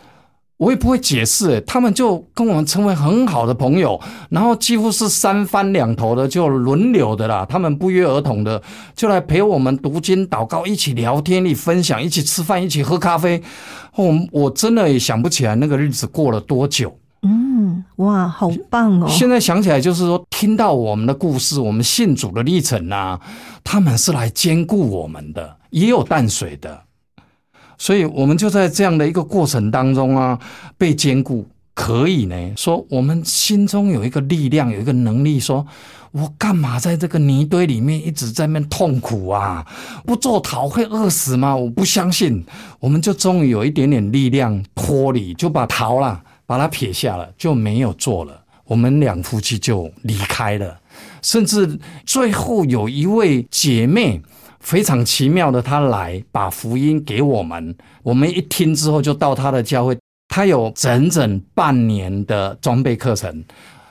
[0.59, 7.45] 我也不会解释，他们就跟我们成为很好的朋友，然后几乎是三番两头的就轮流的啦。
[7.47, 8.63] 他们不约而同的
[8.95, 13.43] 就来陪我们读经、祷告，一起聊天、一起分享、一起吃饭、一起喝咖啡。
[13.97, 16.99] 我我真的也想不起来那个日子过了多久。
[17.23, 19.09] 嗯，哇，好棒哦！
[19.09, 23.21] 现在想起来，就是说听到我们的故事，我们信主的历程啊，
[23.65, 26.86] 他们是来兼顾我们的，也有淡水的。
[27.79, 30.39] 所以，我们就在这样的一个过程当中啊，
[30.79, 35.67] 被兼顾，可以呢说，我们心中有一个力量，有一个能力，说
[36.13, 39.67] 我干嘛在这个泥堆里面一直在那痛苦啊？
[40.07, 41.55] 不做陶会饿死吗？
[41.55, 42.43] 我不相信。
[42.81, 48.41] 我们就终于有一点点力量脱离，就把陶了，把它撇下了，就没有做了。
[48.65, 50.79] 我们两夫妻就离开了，
[51.21, 54.23] 甚至最后有一位姐妹。
[54.67, 59.97] 非常奇妙的，他来把福音给我们，我们一听之后就到他的教会。
[60.29, 63.45] 他有整整半年的装备课程，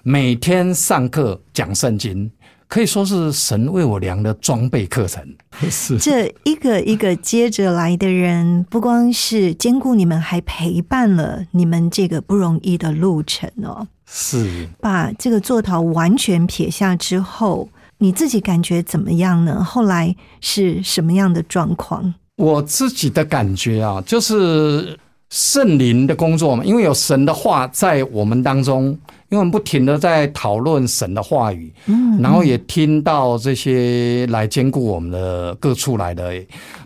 [0.03, 2.29] 每天上课讲圣经，
[2.67, 5.25] 可以说是神为我量的装备课程。
[5.71, 13.87] 是这一个一个接着来的人，不光是兼顾你们，还陪伴了你们这个不容易的路程哦。
[14.05, 17.69] 是把这个座套完全撇下之后。
[17.97, 19.63] 你自己感觉怎么样呢？
[19.63, 22.13] 后来是什么样的状况？
[22.35, 28.87] 我自己的感觉啊，就是圣灵的工作嘛，因为有神的话在我们当中，
[29.29, 36.33] 因为我们不停的在讨论神的话语，嗯，然后也听到这些来兼顾我们的各处来的，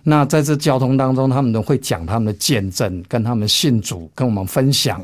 [0.04, 5.04] 那在这交通当中，他们都会讲他们的见证，跟他们信主，跟我们分享。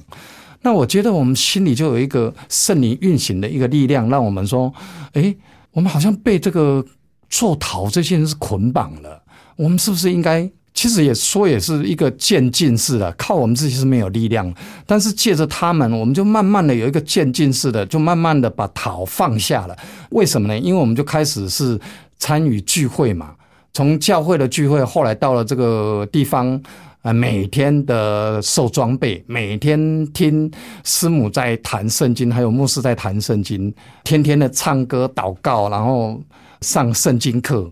[0.61, 4.71] 那我觉得我们心里就有一个圣灵运行的一个力量，让我们说，
[5.13, 5.35] 哎。
[5.75, 6.83] 我们好像被这个
[7.29, 9.21] 做陶这些人是捆绑了。
[9.57, 10.49] 我们是不是应该？
[10.73, 14.53] 其实也说也是一个渐进式的，靠我们自己是没有力量。
[14.85, 19.77] 但是借着他们，我们就慢慢的有一个渐进式的，就慢慢的把陶放下了。
[20.11, 20.57] 为什么呢？
[20.57, 21.79] 因为我们就开始是
[22.17, 23.35] 参与聚会嘛，
[23.73, 26.61] 从教会的聚会，后来到了这个地方。
[27.05, 30.51] 啊，每天的受装备，每天听
[30.83, 33.71] 师母在谈圣经，还有牧师在谈圣经，
[34.03, 36.19] 天天的唱歌祷告，然后
[36.61, 37.71] 上圣经课，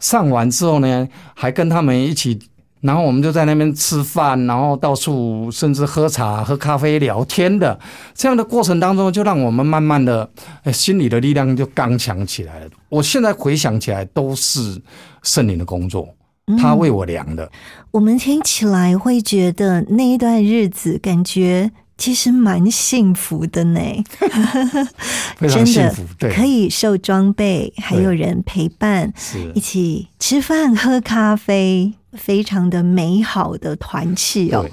[0.00, 2.36] 上完之后呢，还跟他们一起，
[2.80, 7.78] 然后我们就在那边吃饭，然后到处甚至喝茶、喝咖啡、聊天的
[8.14, 10.28] 这样的过程当中，就让我们慢慢的
[10.72, 12.70] 心里的力量就刚强起来了。
[12.88, 14.82] 我现在回想起来，都是
[15.22, 16.12] 圣灵的工作。
[16.58, 17.50] 他为我量的，
[17.92, 23.80] 我们听起来会觉得那一段日子感觉其实蛮幸福的呢，
[25.38, 29.12] 非常幸福，对，可以受装备，还有人陪伴，
[29.54, 34.68] 一起吃饭喝咖啡，非常的美好的团契哦。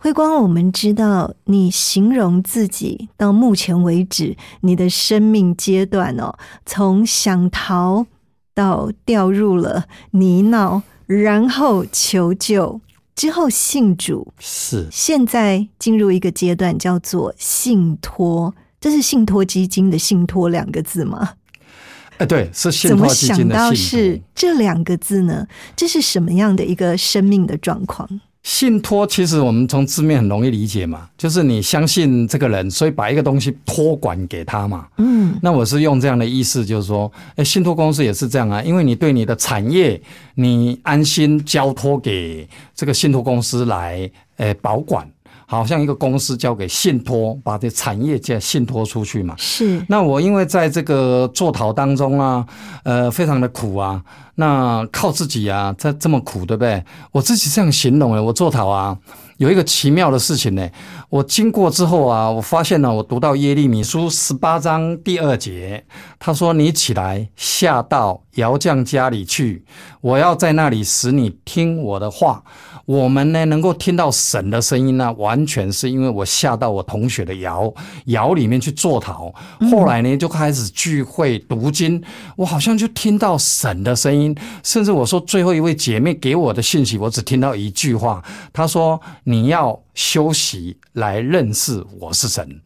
[0.00, 8.06] 辉光，我们知道你形容自己到目前为止你的生命阶段哦，从想逃
[8.54, 10.82] 到掉入了泥淖。
[11.08, 12.78] 然后求救
[13.16, 21.30] 之后信主是现在进入一个阶段叫做信托，这是信托基金的信托两个字吗？
[22.18, 24.24] 哎，对，是信怎么托基金想到是托。
[24.34, 25.46] 这两个字呢？
[25.74, 28.20] 这是什么样的一个生命的状况？
[28.42, 34.86] 信托其实我们从字面很容易理解嘛，就是你相信这个人，所以把一个东西托管给他嘛。
[34.96, 40.00] 嗯，那我是用这样的意思，就是说，哎，信托公司也是这样啊，因为你对你的产业，
[40.36, 45.06] 你安心交托给这个信托公司来，诶，保管，
[45.50, 49.34] 好像一个公司交给信托，把这产业再信托出去嘛。
[49.38, 52.46] 是那我因为在这个做陶当中啊，
[52.84, 56.84] 呃，非常的苦啊，那靠自己啊，在这么苦，对不对？
[57.12, 58.94] 我自己这样形容哎，我做陶啊，
[59.38, 60.68] 有一个奇妙的事情呢。
[61.08, 65.82] 我经过之后啊，我发现呢，我读到耶利米书十八章第二节，
[66.18, 69.64] 他说：“你起来下到窑匠家里去，
[70.02, 72.44] 我要在那里使你听我的话。”
[72.88, 77.70] 我们呢能够听到神的声音呢，完全是因为我下到我同学的窑
[78.06, 79.30] 窑里面去坐陶，
[79.70, 82.02] 后来呢就开始聚会读经，
[82.34, 88.24] 我好像就听到神的声音，甚至我说最后一位姐妹给我的信息，我只听到一句话，
[88.54, 92.58] 她说你要休息来认识我是神。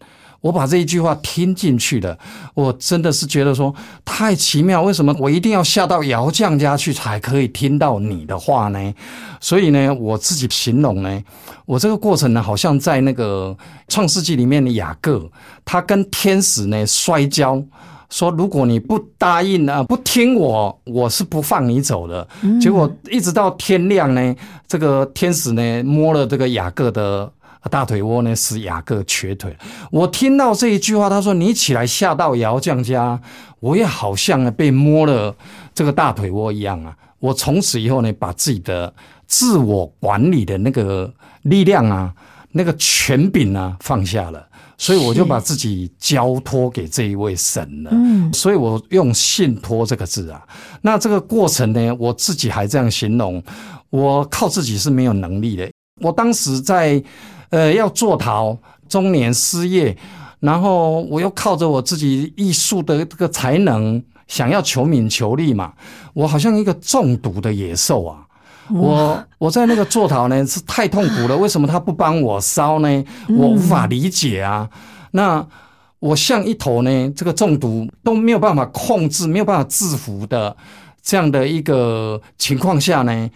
[0.43, 2.19] 我把这一句话听进去了，
[2.53, 3.75] 我真的是觉得说
[4.05, 8.95] 太奇妙，为什么我一定要下到姚匠家去才可以听到你的话呢？
[9.41, 11.23] 所以呢，我自己形容呢，
[11.65, 13.57] 我这个过程呢，好像在那个
[13.89, 15.31] 创世纪里面的雅各，
[15.65, 17.63] 他跟天使呢摔跤。
[18.11, 22.29] 说如果你不答应啊，不听我，我是不放你走的。
[22.61, 24.37] 结果一直到天亮呢，
[24.69, 27.33] 这个天使呢摸了这个雅各的
[27.69, 29.57] 大腿窝呢，使雅各瘸腿。
[29.91, 33.21] 我听到这一句话，他说：“你起来下到窑匠家。”
[33.61, 35.33] 我也好像呢被摸了
[35.73, 36.93] 这个大腿窝一样啊！
[37.21, 38.93] 我从此以后呢，把自己的
[39.29, 41.09] 自我管理的那个
[41.43, 42.13] 力量啊，
[42.51, 44.45] 那个权柄啊放下了。
[44.77, 47.91] 所以我就把自己交托给这一位神了。
[47.93, 50.43] 嗯，所以我用信托这个字啊。
[50.81, 53.41] 那这个过程呢，我自己还这样形容：
[53.91, 55.71] 我靠自己是没有能力的。
[56.01, 57.01] 我当时在
[57.53, 59.97] 呃要做陶，中年失业，
[60.41, 65.73] 然后我又靠着我自己艺术的这个才能，想要求名求利嘛。
[66.15, 68.27] 我好像一个中毒的野兽啊！
[68.71, 73.05] 我我在那个做陶呢是太痛苦了，为什么他不帮我烧呢？
[73.29, 74.69] 我无法理解啊。
[75.11, 75.47] 那
[75.99, 80.57] 我像一头呢，这个中毒都没有办法控制、没有办法制服的
[81.03, 83.31] 这样的一个情况下呢，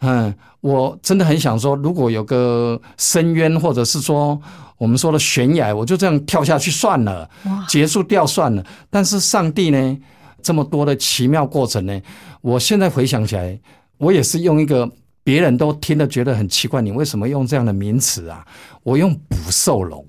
[0.00, 4.40] 嗯，我真的很想说，如果有个深渊，或者是说
[4.76, 7.28] 我们说的悬崖，我就这样跳下去算了，
[7.68, 8.64] 结束掉算了。
[8.90, 9.98] 但是上帝呢，
[10.42, 12.00] 这么多的奇妙过程呢，
[12.40, 13.58] 我现在回想起来。
[13.98, 14.88] 我也是用一个
[15.24, 18.46] 别人都听了觉得很奇怪，你为什么用这样的名词啊？
[18.84, 20.06] 我用捕兽笼，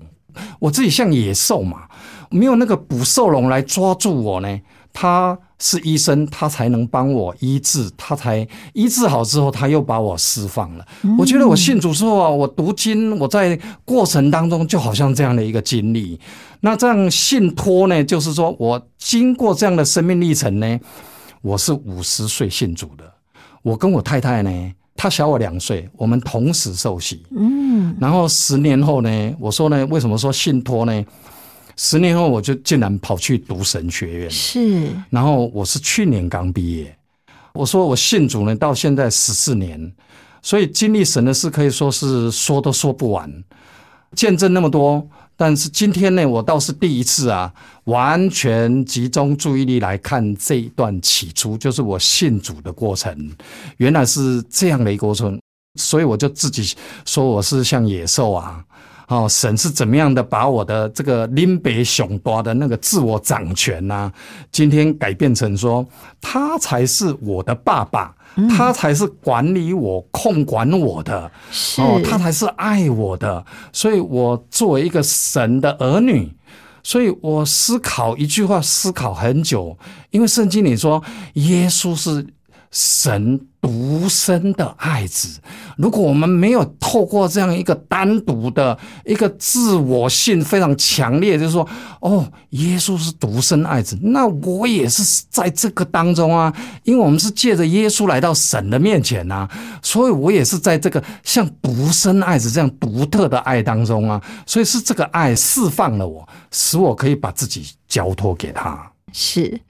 [0.60, 1.88] 我自己像野兽嘛，
[2.30, 4.60] 没有那个捕兽笼来抓住我呢。
[4.92, 10.86] 他是医生，他才能帮我医治，他才医治好之后，他又把我释放了。
[11.18, 16.18] 我觉得我信主之后啊，我读经，我在过程当中就好像这样的一个经历。
[16.60, 20.80] 那这样信托呢，就是说我经过这样的生命历程呢，
[21.40, 23.04] 我是五十岁信主的。
[23.62, 27.22] 我跟我太太呢，她小我两岁，我们同时受洗。
[27.36, 31.04] 嗯，然后十年后呢，我说呢，为什么说信托呢？
[31.76, 34.30] 十年后我就竟然跑去读神学院。
[34.30, 36.96] 是，然后我是去年刚毕业。
[37.52, 39.92] 我说我信主呢，到现在十四年，
[40.42, 43.28] 所以经历神的事可以说是说都说不完，
[44.14, 45.06] 见证那么多。
[45.36, 47.50] 但是今天呢，我倒是第一次啊，
[47.84, 53.32] 完全集中注意力来看这一段起初，就是我信主的过程，
[53.78, 55.40] 原来是这样的一个过程，
[55.76, 56.74] 所以我就自己
[57.06, 58.62] 说我是像野兽啊，
[59.10, 64.10] 哦，神是怎么样的把我的这个林北雄多的那个自我掌权呐、
[64.50, 65.86] 今天改变成说
[66.20, 68.14] 他才是我的爸爸。
[68.56, 71.30] 他才是管理我、控管我的，
[71.78, 76.32] 哦，他才是爱我的，所以我作为一个神的儿女，
[76.80, 79.76] 所以我思考一句话，思考很久，
[80.10, 81.02] 因为圣经里说
[81.34, 82.24] 耶稣是
[82.70, 85.40] 神独生的爱子。
[85.76, 91.66] 如果我们没有透过这样一个单独的一个自我性非常强烈，就是说，
[92.00, 96.54] 哦，耶稣是独生爱子，那我也是在这个当中啊，
[96.84, 99.48] 因为我们是借着耶稣来到神的面前呐、
[99.82, 108.90] 所以我也是在这个像独生爱子这样独特的爱当中啊，所以是这个爱释放了我，使我可以把自己交托给他。
[109.12, 109.60] 是。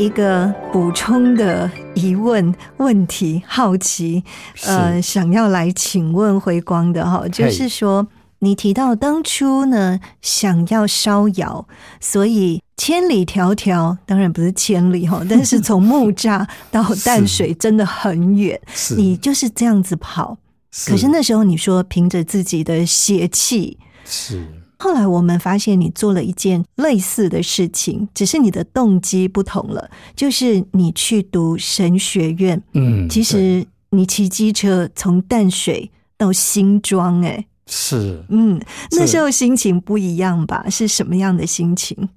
[0.00, 4.24] 一个补充的疑问、问题、好奇，
[4.64, 11.68] 呃，想要来请问辉光的哈，就是说，你提到当初呢想要烧窑，
[12.00, 18.58] 所以千里迢迢，当然不是千里哈， 但是从木栅到淡水真的很远，
[18.96, 20.38] 你就是这样子跑。
[20.86, 24.46] 可是那时候你说凭着自己的邪气，是
[24.80, 32.60] 后来我们发现你做了一件类似的事情，只是你的动机不同了，就是你去读神学院。
[32.72, 38.58] 嗯，其实你骑机车从淡水到新庄、哎，是嗯，
[38.92, 40.64] 那是时候心情不一样吧？
[40.70, 42.08] 是什么样的心情？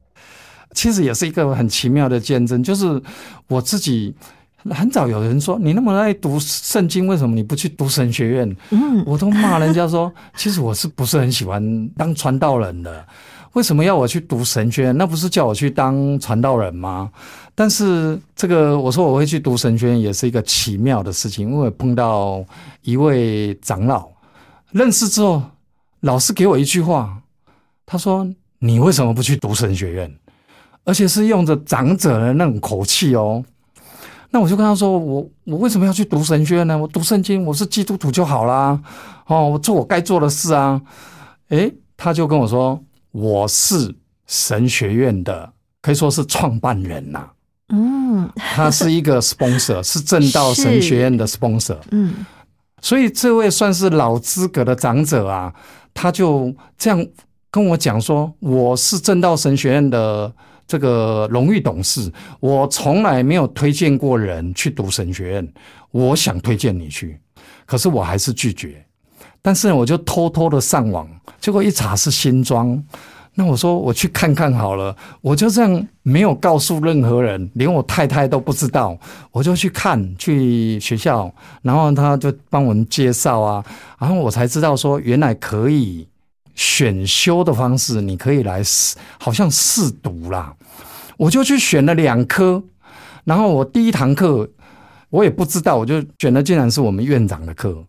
[0.74, 3.02] 其实也是一个很奇妙的见证，就是
[3.48, 4.16] 我自己
[4.72, 8.56] 很早有人说你那么爱读圣经，为什么你不去读神学院？
[8.72, 13.06] 嗯，我都骂人家说，其实我是不是很喜欢当传道人的？
[13.54, 14.98] 为什么要我去读神学院？
[14.98, 17.12] 那不是叫我去当传道人吗？
[17.54, 22.44] 但是这个我说我会去读神学院，也是一个奇妙的事情，因为我碰到
[22.82, 24.10] 一位长老，
[24.72, 25.42] 认识之后，
[26.00, 27.16] 老师给我一句话，
[27.86, 30.12] 他说：“你为什么不去读神学院？”
[30.86, 33.44] 而且是用着长者的那种口气哦。
[34.34, 36.76] 那我就跟他说：“我我为什么要去读神学院呢？
[36.76, 38.82] 我读圣经，我是基督徒就好啦。
[39.28, 40.82] 哦，我做我该做的事啊。”
[41.50, 43.94] 诶，他就跟我说：“我是
[44.26, 45.54] 神学院的，
[45.84, 47.30] 可以说是创办人呐、
[47.70, 51.78] 嗯他是一个 sponsor，是正道神学院的 sponsor。
[51.92, 52.26] 嗯
[52.82, 55.54] 所以这位算是老资格的长者啊，
[55.94, 57.06] 他就这样
[57.52, 60.34] 跟我讲说：“我是正道神学院的
[60.68, 65.54] 这个荣誉董事，我从来没有推荐过人去读神学院，
[65.92, 67.20] 我想推荐你去，
[67.66, 68.86] 可是我还是拒绝。
[69.42, 71.08] 但是我就偷偷的上网，
[71.40, 72.82] 结果一查是新庄。”
[73.36, 78.96] 那我说我去看看好了，我就这样没有告诉任何人，连我太太都不知道，
[79.32, 81.34] 我就去看去学校，
[81.64, 83.66] 然后他就帮我们介绍啊，
[83.98, 86.08] 然后我才知道说原来可以
[86.56, 90.54] 选修的方式，你可以来试，好像试读啦，
[91.18, 92.64] 我就去选了两科，
[93.24, 94.50] 然后我第一堂课
[95.10, 97.84] 我也不知道，我就选的竟然是我们院长的课，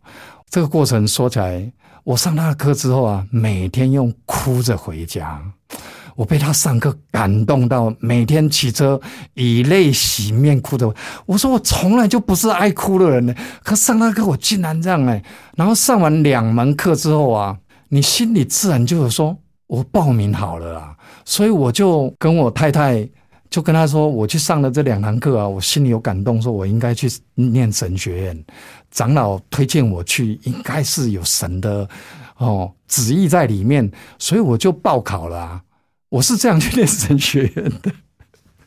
[0.48, 1.72] 这个过程说起来。
[2.04, 5.40] 我上他的课之后啊，每天用哭着回家。
[6.16, 9.00] 我被他上课感动到，每天骑车
[9.32, 10.94] 以泪洗面，哭着。
[11.24, 15.24] 我说我从来就不是爱哭的人呢，可上他课我竟然这样哎。
[15.56, 17.56] 然后上完两门课之后啊，
[17.88, 20.96] 你心里自然就有说，我报名好了啊。
[21.24, 23.08] 所以我就跟我太太
[23.48, 28.44] 就跟他说，我去上了这两堂课啊，我心里有感动，说我应该去念神学院。
[28.90, 31.88] 长老推荐我去，应该是有神的
[32.36, 35.62] 哦旨意在里面，所以我就报考了、啊。
[36.08, 37.92] 我是这样去念神学院的。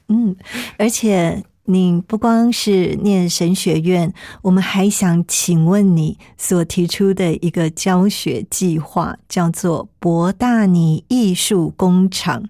[0.09, 0.35] 嗯，
[0.77, 12.45] 而且你不光是念神学院，我们还想请问你所提出的一个教学计划，叫做博大尼艺术工厂，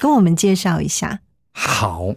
[0.00, 1.20] 跟我们介绍一下。
[1.52, 2.08] 好，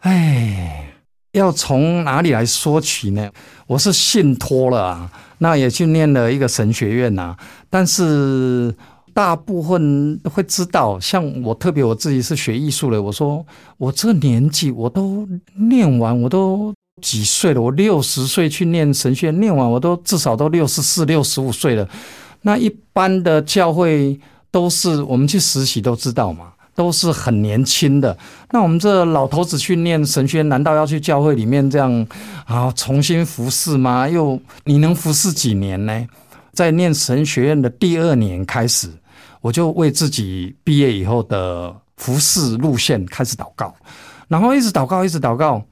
[0.00, 0.92] 哎，
[1.32, 3.30] 要从哪里来说起呢？
[3.68, 7.34] 我是信托了啊，那也去念了一个神学院呐、
[7.70, 8.74] 但是
[9.18, 13.44] 大部分会知道，像我特别我自己是学艺术的，我说
[13.76, 17.60] 我这年纪我都念完，我都几岁了？
[17.60, 21.88] 我六十岁去念神学院，念完我都至少都六十四、六十五岁了。
[22.42, 24.16] 那一般的教会
[24.52, 26.52] 都是我们去实习都知道嘛。
[26.76, 28.16] 都是很年轻的，
[28.52, 32.06] 那我们这老头子去念神学，难道要去教会里面这样
[32.46, 34.08] 啊重新服侍吗？
[34.08, 36.06] 又你能服侍几年呢？
[36.52, 38.88] 在念神学院的第二年开始，
[39.40, 43.74] 我就为自己毕业以后的服侍路线开始祷告，
[44.28, 45.62] 然后一直祷告，一直祷告，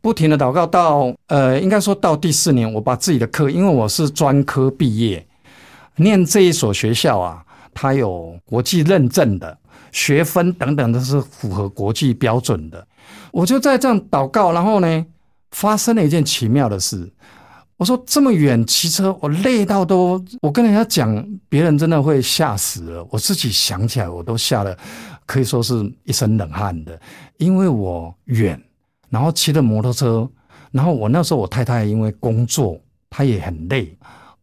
[0.00, 5.26] 不停的祷告到呃，应该说到第四年，我把自己的课，因为我是专科毕业，
[5.96, 9.58] 念这一所学校啊，它有国际认证的。
[9.90, 12.86] 学分等等都是符合国际标准的，
[13.30, 15.06] 我就在这样祷告，然后呢，
[15.50, 17.12] 发生了一件奇妙的事。
[17.82, 21.12] 我说这么远骑车，我累到都，我跟人家讲，
[21.48, 23.04] 别人真的会吓死了。
[23.10, 24.78] 我自己想起来，我都吓得
[25.26, 26.96] 可以说是一身冷汗的，
[27.38, 28.56] 因为我远，
[29.10, 30.30] 然后骑着摩托车，
[30.70, 32.80] 然后我那时候我太太因为工作，
[33.10, 33.98] 她也很累，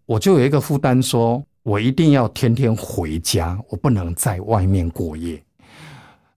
[0.05, 1.41] 我就有一个负担说。
[1.63, 5.41] 我一定要天天回家，我不能在外面过夜。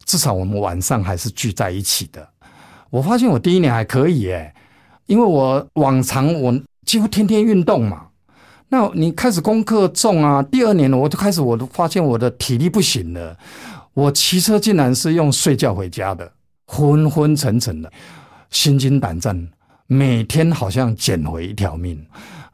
[0.05, 2.29] 至少我们晚上还是聚在一起的。
[2.91, 4.55] 我发现我第一年还可以耶，
[5.07, 6.53] 因为我往常我
[6.85, 8.07] 几乎天天运动嘛。
[8.69, 13.37] 那你开始功课重啊，第二年我就开始，我都发现我的体力不行了。
[13.93, 16.33] 我骑车竟然是用睡觉回家的，
[16.67, 17.93] 昏昏沉沉的，
[18.49, 19.49] 心惊胆战，
[19.87, 22.03] 每天好像捡回一条命。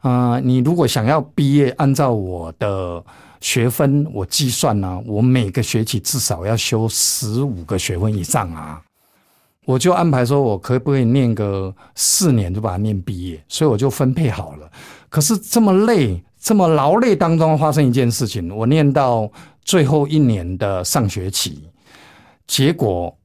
[0.01, 3.01] 啊、你如果想要毕业，按照我的
[3.39, 8.81] 学分，我计算呢、我每个学期至少要修十五个学分以上啊。
[9.69, 14.67] 我就安排说，我可不可以念个四年就把它念毕业，所以我就分配好了。
[15.09, 19.31] 可是这么累、这么劳累当中发生一件事情，我念到
[19.63, 21.69] 最后一年的上学期，
[22.47, 23.15] 结果，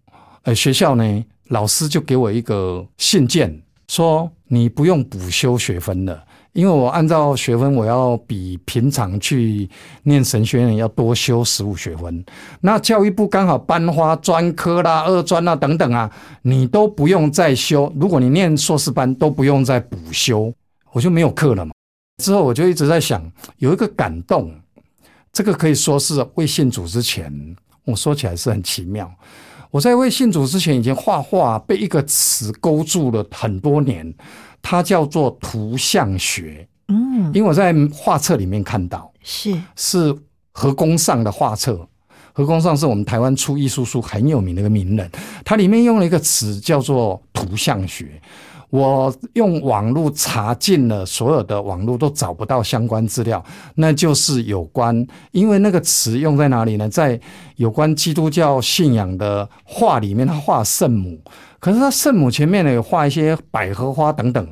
[0.42, 6.22] 呃，学校呢，老师就给我一个信件，说你不用补修学分了。
[6.54, 9.68] 因为我按照学分，我要比平常去
[10.04, 12.24] 念神学院要多修十五学分。
[12.60, 16.08] 那教育部刚好颁发专科啦、二专啦等等啊，
[16.42, 17.92] 你都不用再修。
[17.98, 20.54] 如果你念硕士班，都不用再补修，
[20.92, 21.72] 我就没有课了嘛。
[22.22, 23.28] 之后我就一直在想，
[23.58, 24.54] 有一个感动，
[25.32, 27.32] 这个可以说是为信主之前，
[27.84, 29.12] 我说起来是很奇妙。
[29.72, 34.14] 我在为信主之前，已经画画被一个词勾住了很多年，
[34.64, 36.66] 它叫做图像学。
[36.88, 40.16] 嗯，因为我在画册里面看到，是是
[40.52, 41.86] 何公上的画册。
[42.32, 45.08] 何公上是我们台湾出艺术书很有名的一个名人，
[45.44, 48.20] 他里面用了一个词叫做图像学。
[48.74, 53.40] 我用网络查尽了所有的网络都找不到相关资料，
[53.76, 56.88] 那就是有关，因为那个词用在哪里呢？
[56.88, 57.20] 在
[57.54, 61.16] 有关基督教信仰的画里面，他画圣母，
[61.60, 64.44] 可是他圣母前面呢有画一些百合花等等。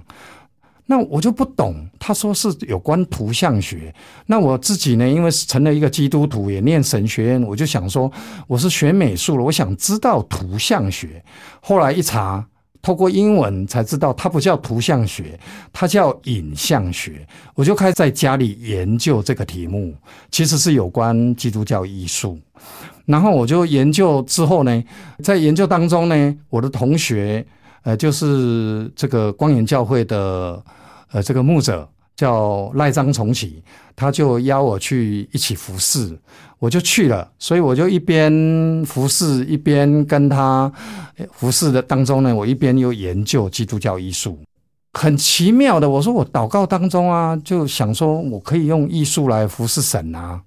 [0.87, 3.93] 那我就不懂，他说是有关图像学。
[4.27, 8.09] 那我自己呢，因为成了一个基督徒，也念神学院，我就想说，
[8.47, 11.25] 我是学美术了，我想知道图像学。
[11.61, 12.47] 后来一查，
[12.83, 15.39] 透过英文才知道，它不叫图像学，
[15.73, 17.27] 它叫影像学。
[17.55, 19.95] 我就开始在家里研究这个题目，
[20.31, 22.39] 其实是有关基督教艺术。
[23.07, 24.85] 然后我就研究之后呢，
[25.23, 27.47] 在研究当中呢，我的同学。
[27.85, 30.63] 呃，就是这个光远教会的
[31.11, 33.61] 呃这个牧者叫赖章重启，
[33.97, 36.17] 他就邀我去一起服侍，
[36.63, 38.33] 我就去了，所以我就一边
[38.87, 40.71] 服侍一边跟他
[41.33, 44.39] 服侍的当中呢，我一边又研究基督教艺术，
[44.93, 45.91] 很奇妙的。
[45.91, 50.41] 我说我祷告当中啊，就想说我可以用艺术来服侍神啊。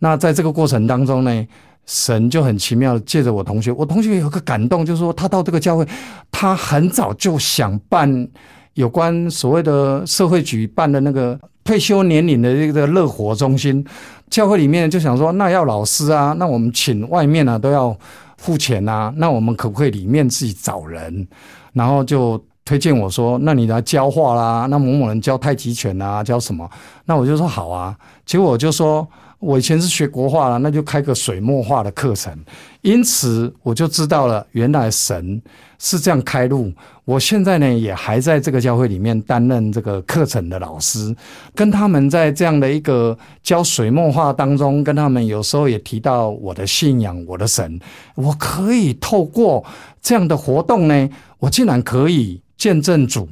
[0.00, 1.46] 那在这个过程当中呢，
[1.86, 5.88] 神就很奇妙借着我同学，我同学有个感动，就是说他到这个教会，
[6.30, 8.28] 他很早就想办
[8.74, 13.82] 有关所谓的社会局办的那个退休年龄的这个乐活中心，
[14.30, 17.96] 教会里面就想说，那要老师啊，那我们请外面啊都要
[18.36, 21.26] 付钱啊，那我们可不可以里面自己找人？
[21.72, 26.68] 然后就推荐我说，那你来教画啦，那某某人教太极拳啊，教什么？
[27.04, 29.06] 那我就说好啊，结果我就说。
[29.38, 32.36] 我以前是学国画了，那就开个水墨画的课程，
[32.82, 35.40] 因此我就知道了，原来神
[35.78, 36.72] 是这样开路。
[37.04, 41.14] 我现在呢，也还在这个教会里面担任这个课程的老师，
[41.54, 47.78] 跟他们在这样的一个教水墨画当中，跟他们有时候也提到我的信仰，我的神，
[48.16, 49.64] 我可以透过
[50.02, 51.08] 这样的活动呢，
[51.38, 53.28] 我竟然可以见证主。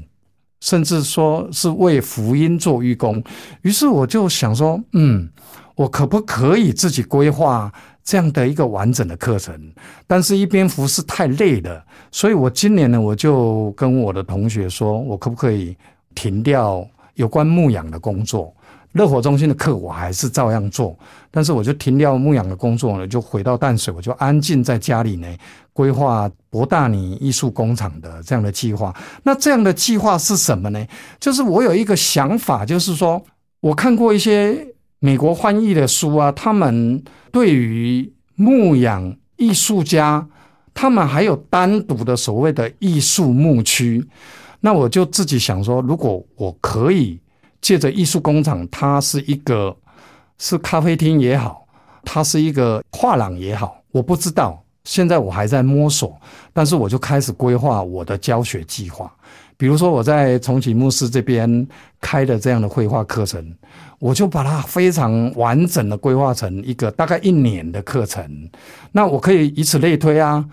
[0.67, 3.23] 甚至说是为福音做愚公，
[3.63, 5.29] 于是我就想说，嗯，
[5.77, 9.55] 我可不可以自己规划这样的一个完整的课程？
[10.09, 15.77] 但是，一边服侍太累了，所以我今年呢，我就跟我的同学说，我可不可以
[16.17, 18.53] 停掉有关牧养的工作？
[18.97, 20.99] 热火中心的课我还是照样做，
[21.31, 25.29] 但是我就停掉牧养的工作呢，就回到淡水，我就安静在家里呢，
[25.75, 28.97] 规划博大尼艺术工厂的这样的计划。
[29.23, 30.83] 那这样的计划是什么呢？
[31.21, 33.23] 就是我有一个想法，就是说
[33.61, 34.67] 我看过一些
[34.99, 40.27] 美国翻译的书啊，他们对于牧养艺术家，
[40.73, 44.03] 他们还有单独的所谓的艺术牧区。
[44.61, 47.21] 那我就自己想说，如果我可以。
[47.67, 49.77] 借着艺术工厂，它是一个
[50.39, 51.67] 是咖啡厅也好，
[52.05, 56.17] 它是一个画廊也好，我不知道，现在我还在摸索。
[56.53, 59.13] 但是我就开始规划我的教学计划，
[59.57, 61.67] 比如说我在重启牧师这边
[62.01, 63.45] 开的这样的绘画课程，
[63.99, 68.49] 我就把它非常完整的规划成一个大概一年的课程。
[68.93, 70.45] 那我可以以此类推啊。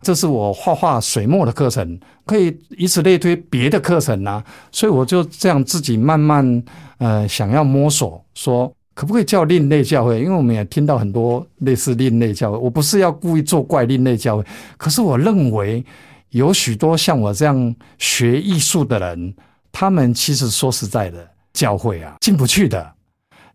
[0.00, 6.62] 这是我画画水墨的课程，可以以此类推别的课程啊，所以我就这样自己慢慢
[6.98, 10.20] 呃想要摸索，说可不可以叫另类教会？
[10.20, 14.44] 因为我们也听到很多类似另类教会，我不是要故意做怪另类教会，
[14.76, 15.84] 可是我认为
[16.30, 19.34] 有许多像我这样学艺术的人，
[19.72, 22.92] 他们其实说实在的，教会啊进不去的，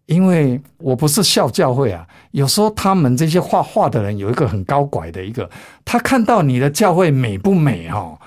[0.06, 5.50] 因为我不是笑教会啊，有时候他们这些画画的人有一个很高拐的一个，
[5.86, 8.20] 他看到你的教会美不美哦，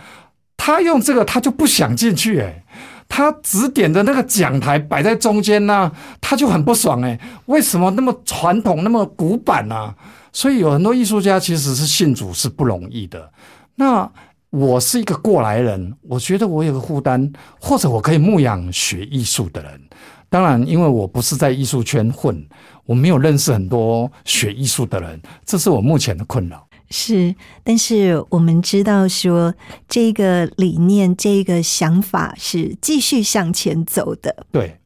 [0.56, 2.64] 他用这个他就不想进去哎，
[3.08, 9.94] 他指点的那个讲台摆在中间呢，他就很不爽哎，为什么那么传统那么古板呢？
[10.32, 13.30] 所以有很多艺术家其实是信主是不容易的。
[13.76, 14.10] 那
[14.50, 19.80] 我是一个过来人，我觉得我有个负担，或者我可以牧养学艺术的人。
[20.28, 22.44] 当然，因为我不是在艺术圈混，
[22.84, 26.66] 我没有认识很多学艺术的人，这是我目前的困扰。
[26.90, 29.54] 是，但是我们知道说，
[29.88, 34.46] 这个理念、这个想法是继续向前走的。
[34.52, 34.78] 对，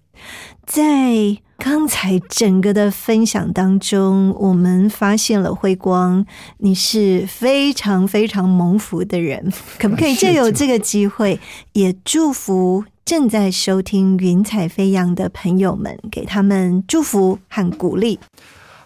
[0.67, 6.25] 在刚才整个的分享当中，我们发现了辉光，
[6.57, 9.53] 你是非常非常蒙福的人。
[9.79, 11.39] 可不可以借由这个机会，
[11.75, 18.19] 也祝福正在收听《云彩飞扬》的朋友们，给他们祝福和鼓励？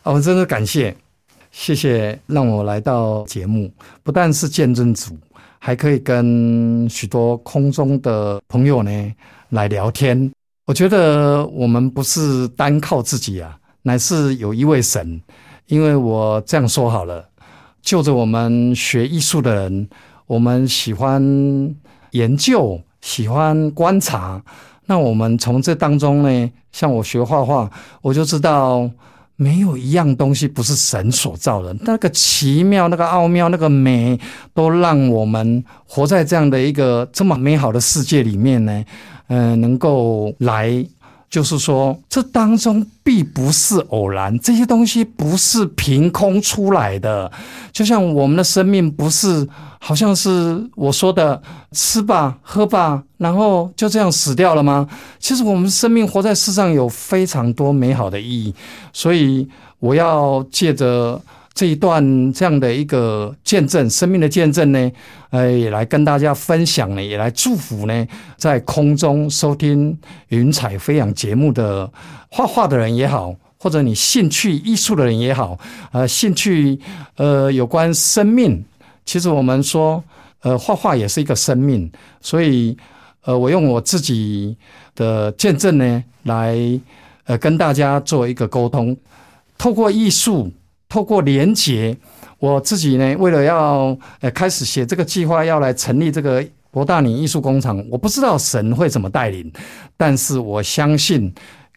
[0.02, 0.96] 啊，我真的感谢。
[1.52, 3.70] 谢谢让我来到节目，
[4.02, 5.16] 不但是见证组，
[5.60, 9.12] 还可以跟许多空中的朋友呢
[9.50, 10.33] 来聊天。
[10.66, 15.20] 我觉得我们不是单靠自己啊，乃是有一位神。
[15.66, 17.26] 因为我这样说好了，
[17.82, 19.88] 就着我们学艺术的人，
[20.26, 21.22] 我们喜欢
[22.10, 24.42] 研究，喜欢观察。
[24.86, 27.70] 那我们从这当中呢，像我学画画，
[28.02, 28.90] 我就知道。
[29.36, 34.18] 没有一样东西不是神所造的，那个奇妙、那个奥妙、那个美，
[34.52, 38.84] 都让我们活在这样的一个这么美好的世界里面呢。
[39.28, 40.84] 嗯，能够来，
[41.28, 47.30] 就是说，这当中必不是偶然，这些东西不是凭空出来的。
[47.72, 49.48] 就像我们的生命不是。
[49.86, 51.38] 好像是我说的
[51.72, 54.88] 吃吧喝吧，然后就这样死掉了吗？
[55.18, 58.54] 其实我们生命活在世上有非常多美好的意义，
[58.94, 59.46] 所以
[59.80, 61.20] 我要借着
[61.54, 64.90] 这一段这样的一个见证，生命的见证呢，
[65.30, 69.96] 呃，也来跟大家分享呢，也来祝福呢，在空中收听
[70.28, 71.88] 云彩飞扬节目的
[72.28, 75.56] 画画的人也好，或者你兴趣艺术的人也好，
[75.92, 76.76] 呃，兴趣
[77.16, 78.64] 呃有关生命。
[79.06, 80.02] 其实我们说，
[80.40, 81.88] 呃，画画也是一个生命，
[82.20, 82.76] 所以，
[83.22, 84.56] 呃，我用我自己
[84.96, 86.58] 的见证呢，来，
[87.26, 88.96] 呃，跟大家做一个沟通。
[89.56, 90.50] 透过艺术，
[90.88, 91.96] 透过连结，
[92.38, 99.52] 我自己呢，为了要呃开始写这个计划，要来成立这个博大尼艺术工厂，我不知道神会怎么带领，
[99.96, 101.32] 但是我相信，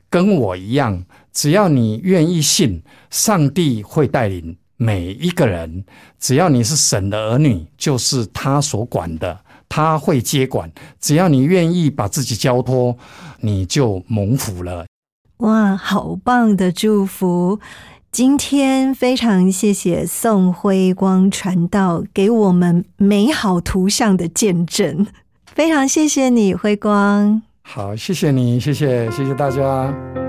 [0.10, 1.04] 跟我一样，
[1.34, 4.58] 只要你愿意信，上帝会带领。
[4.80, 5.84] 每一个人，
[6.20, 10.72] 只要你是神的儿女，就是他所管的，他会接管。
[11.00, 12.96] 只要你愿意把自己交托，
[13.40, 14.86] 你就蒙福了。
[15.38, 17.60] 哇，好棒的祝福！
[18.12, 25.06] 今天非常谢谢宋辉光传道给我们美好图像的见证，
[25.46, 27.42] 非常谢谢你，辉光。
[27.62, 30.27] 好，谢谢你，谢谢，谢谢大家。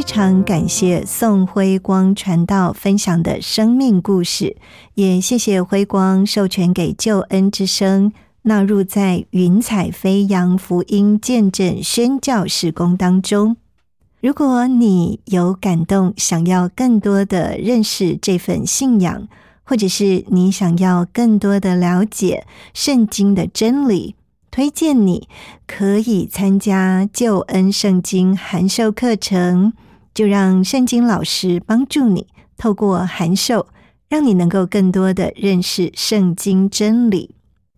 [0.00, 4.56] 非常感谢宋辉光传道分享的生命故事，
[4.94, 8.10] 也谢谢辉光授权给救恩之声
[8.44, 13.58] 纳入在云彩飞扬福音见证宣教事工当中。
[14.22, 19.28] 如果你有感动，想要更多的认识这份信仰，
[19.64, 24.14] 或者是你想要更多的了解圣经的真理。
[24.50, 25.28] 推荐你
[25.66, 29.74] 可以参加救恩圣经函授课程，
[30.12, 33.68] 就让圣经老师帮助你，透过函授，
[34.08, 37.34] 让你能够更多的认识圣经真理。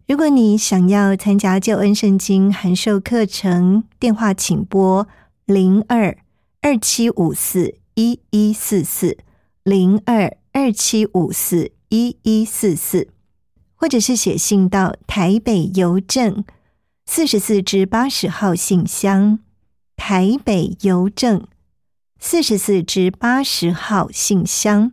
[0.09, 5.07] 如果你想要参加救恩圣经函授课程，电话请拨
[5.47, 6.16] 零二
[6.61, 9.16] 二七五四一一四四
[9.62, 13.09] 零二二七五四一一四四，
[13.74, 16.45] 或者是写信到台北邮政。
[17.05, 19.41] 四十四至八十号信箱，
[19.97, 21.47] 台北邮政
[22.25, 24.93] 四十四至八十号信箱。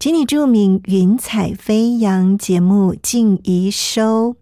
[0.00, 4.34] 请你注明“云彩飞扬”节目静怡收。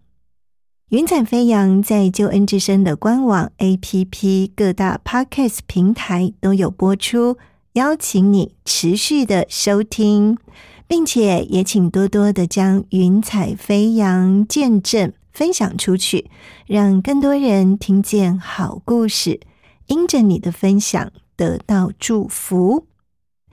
[0.89, 7.37] 云彩飞扬在救恩之声的官网、APP、各大 Podcast 平台都有播出，
[7.73, 10.39] 邀请你持续的收听，
[10.87, 16.31] 并且也请多多的将云彩飞扬见证分享出去，
[16.65, 19.39] 让更多人听见好故事，
[19.85, 22.87] 因着你的分享得到祝福。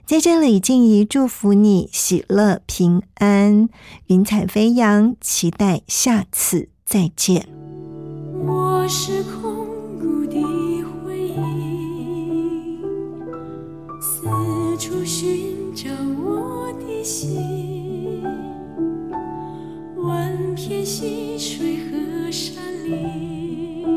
[0.05, 3.69] 在这里，静怡祝福你喜乐平安，
[4.07, 7.47] 云彩飞扬，期待下次再见。
[8.45, 9.65] 我是空
[9.99, 10.35] 谷的
[11.03, 12.77] 回忆，
[13.99, 14.27] 四
[14.77, 15.89] 处寻找
[16.23, 18.21] 我的心，
[19.97, 23.87] 万片溪水和山林，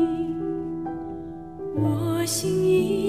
[1.75, 3.08] 我心依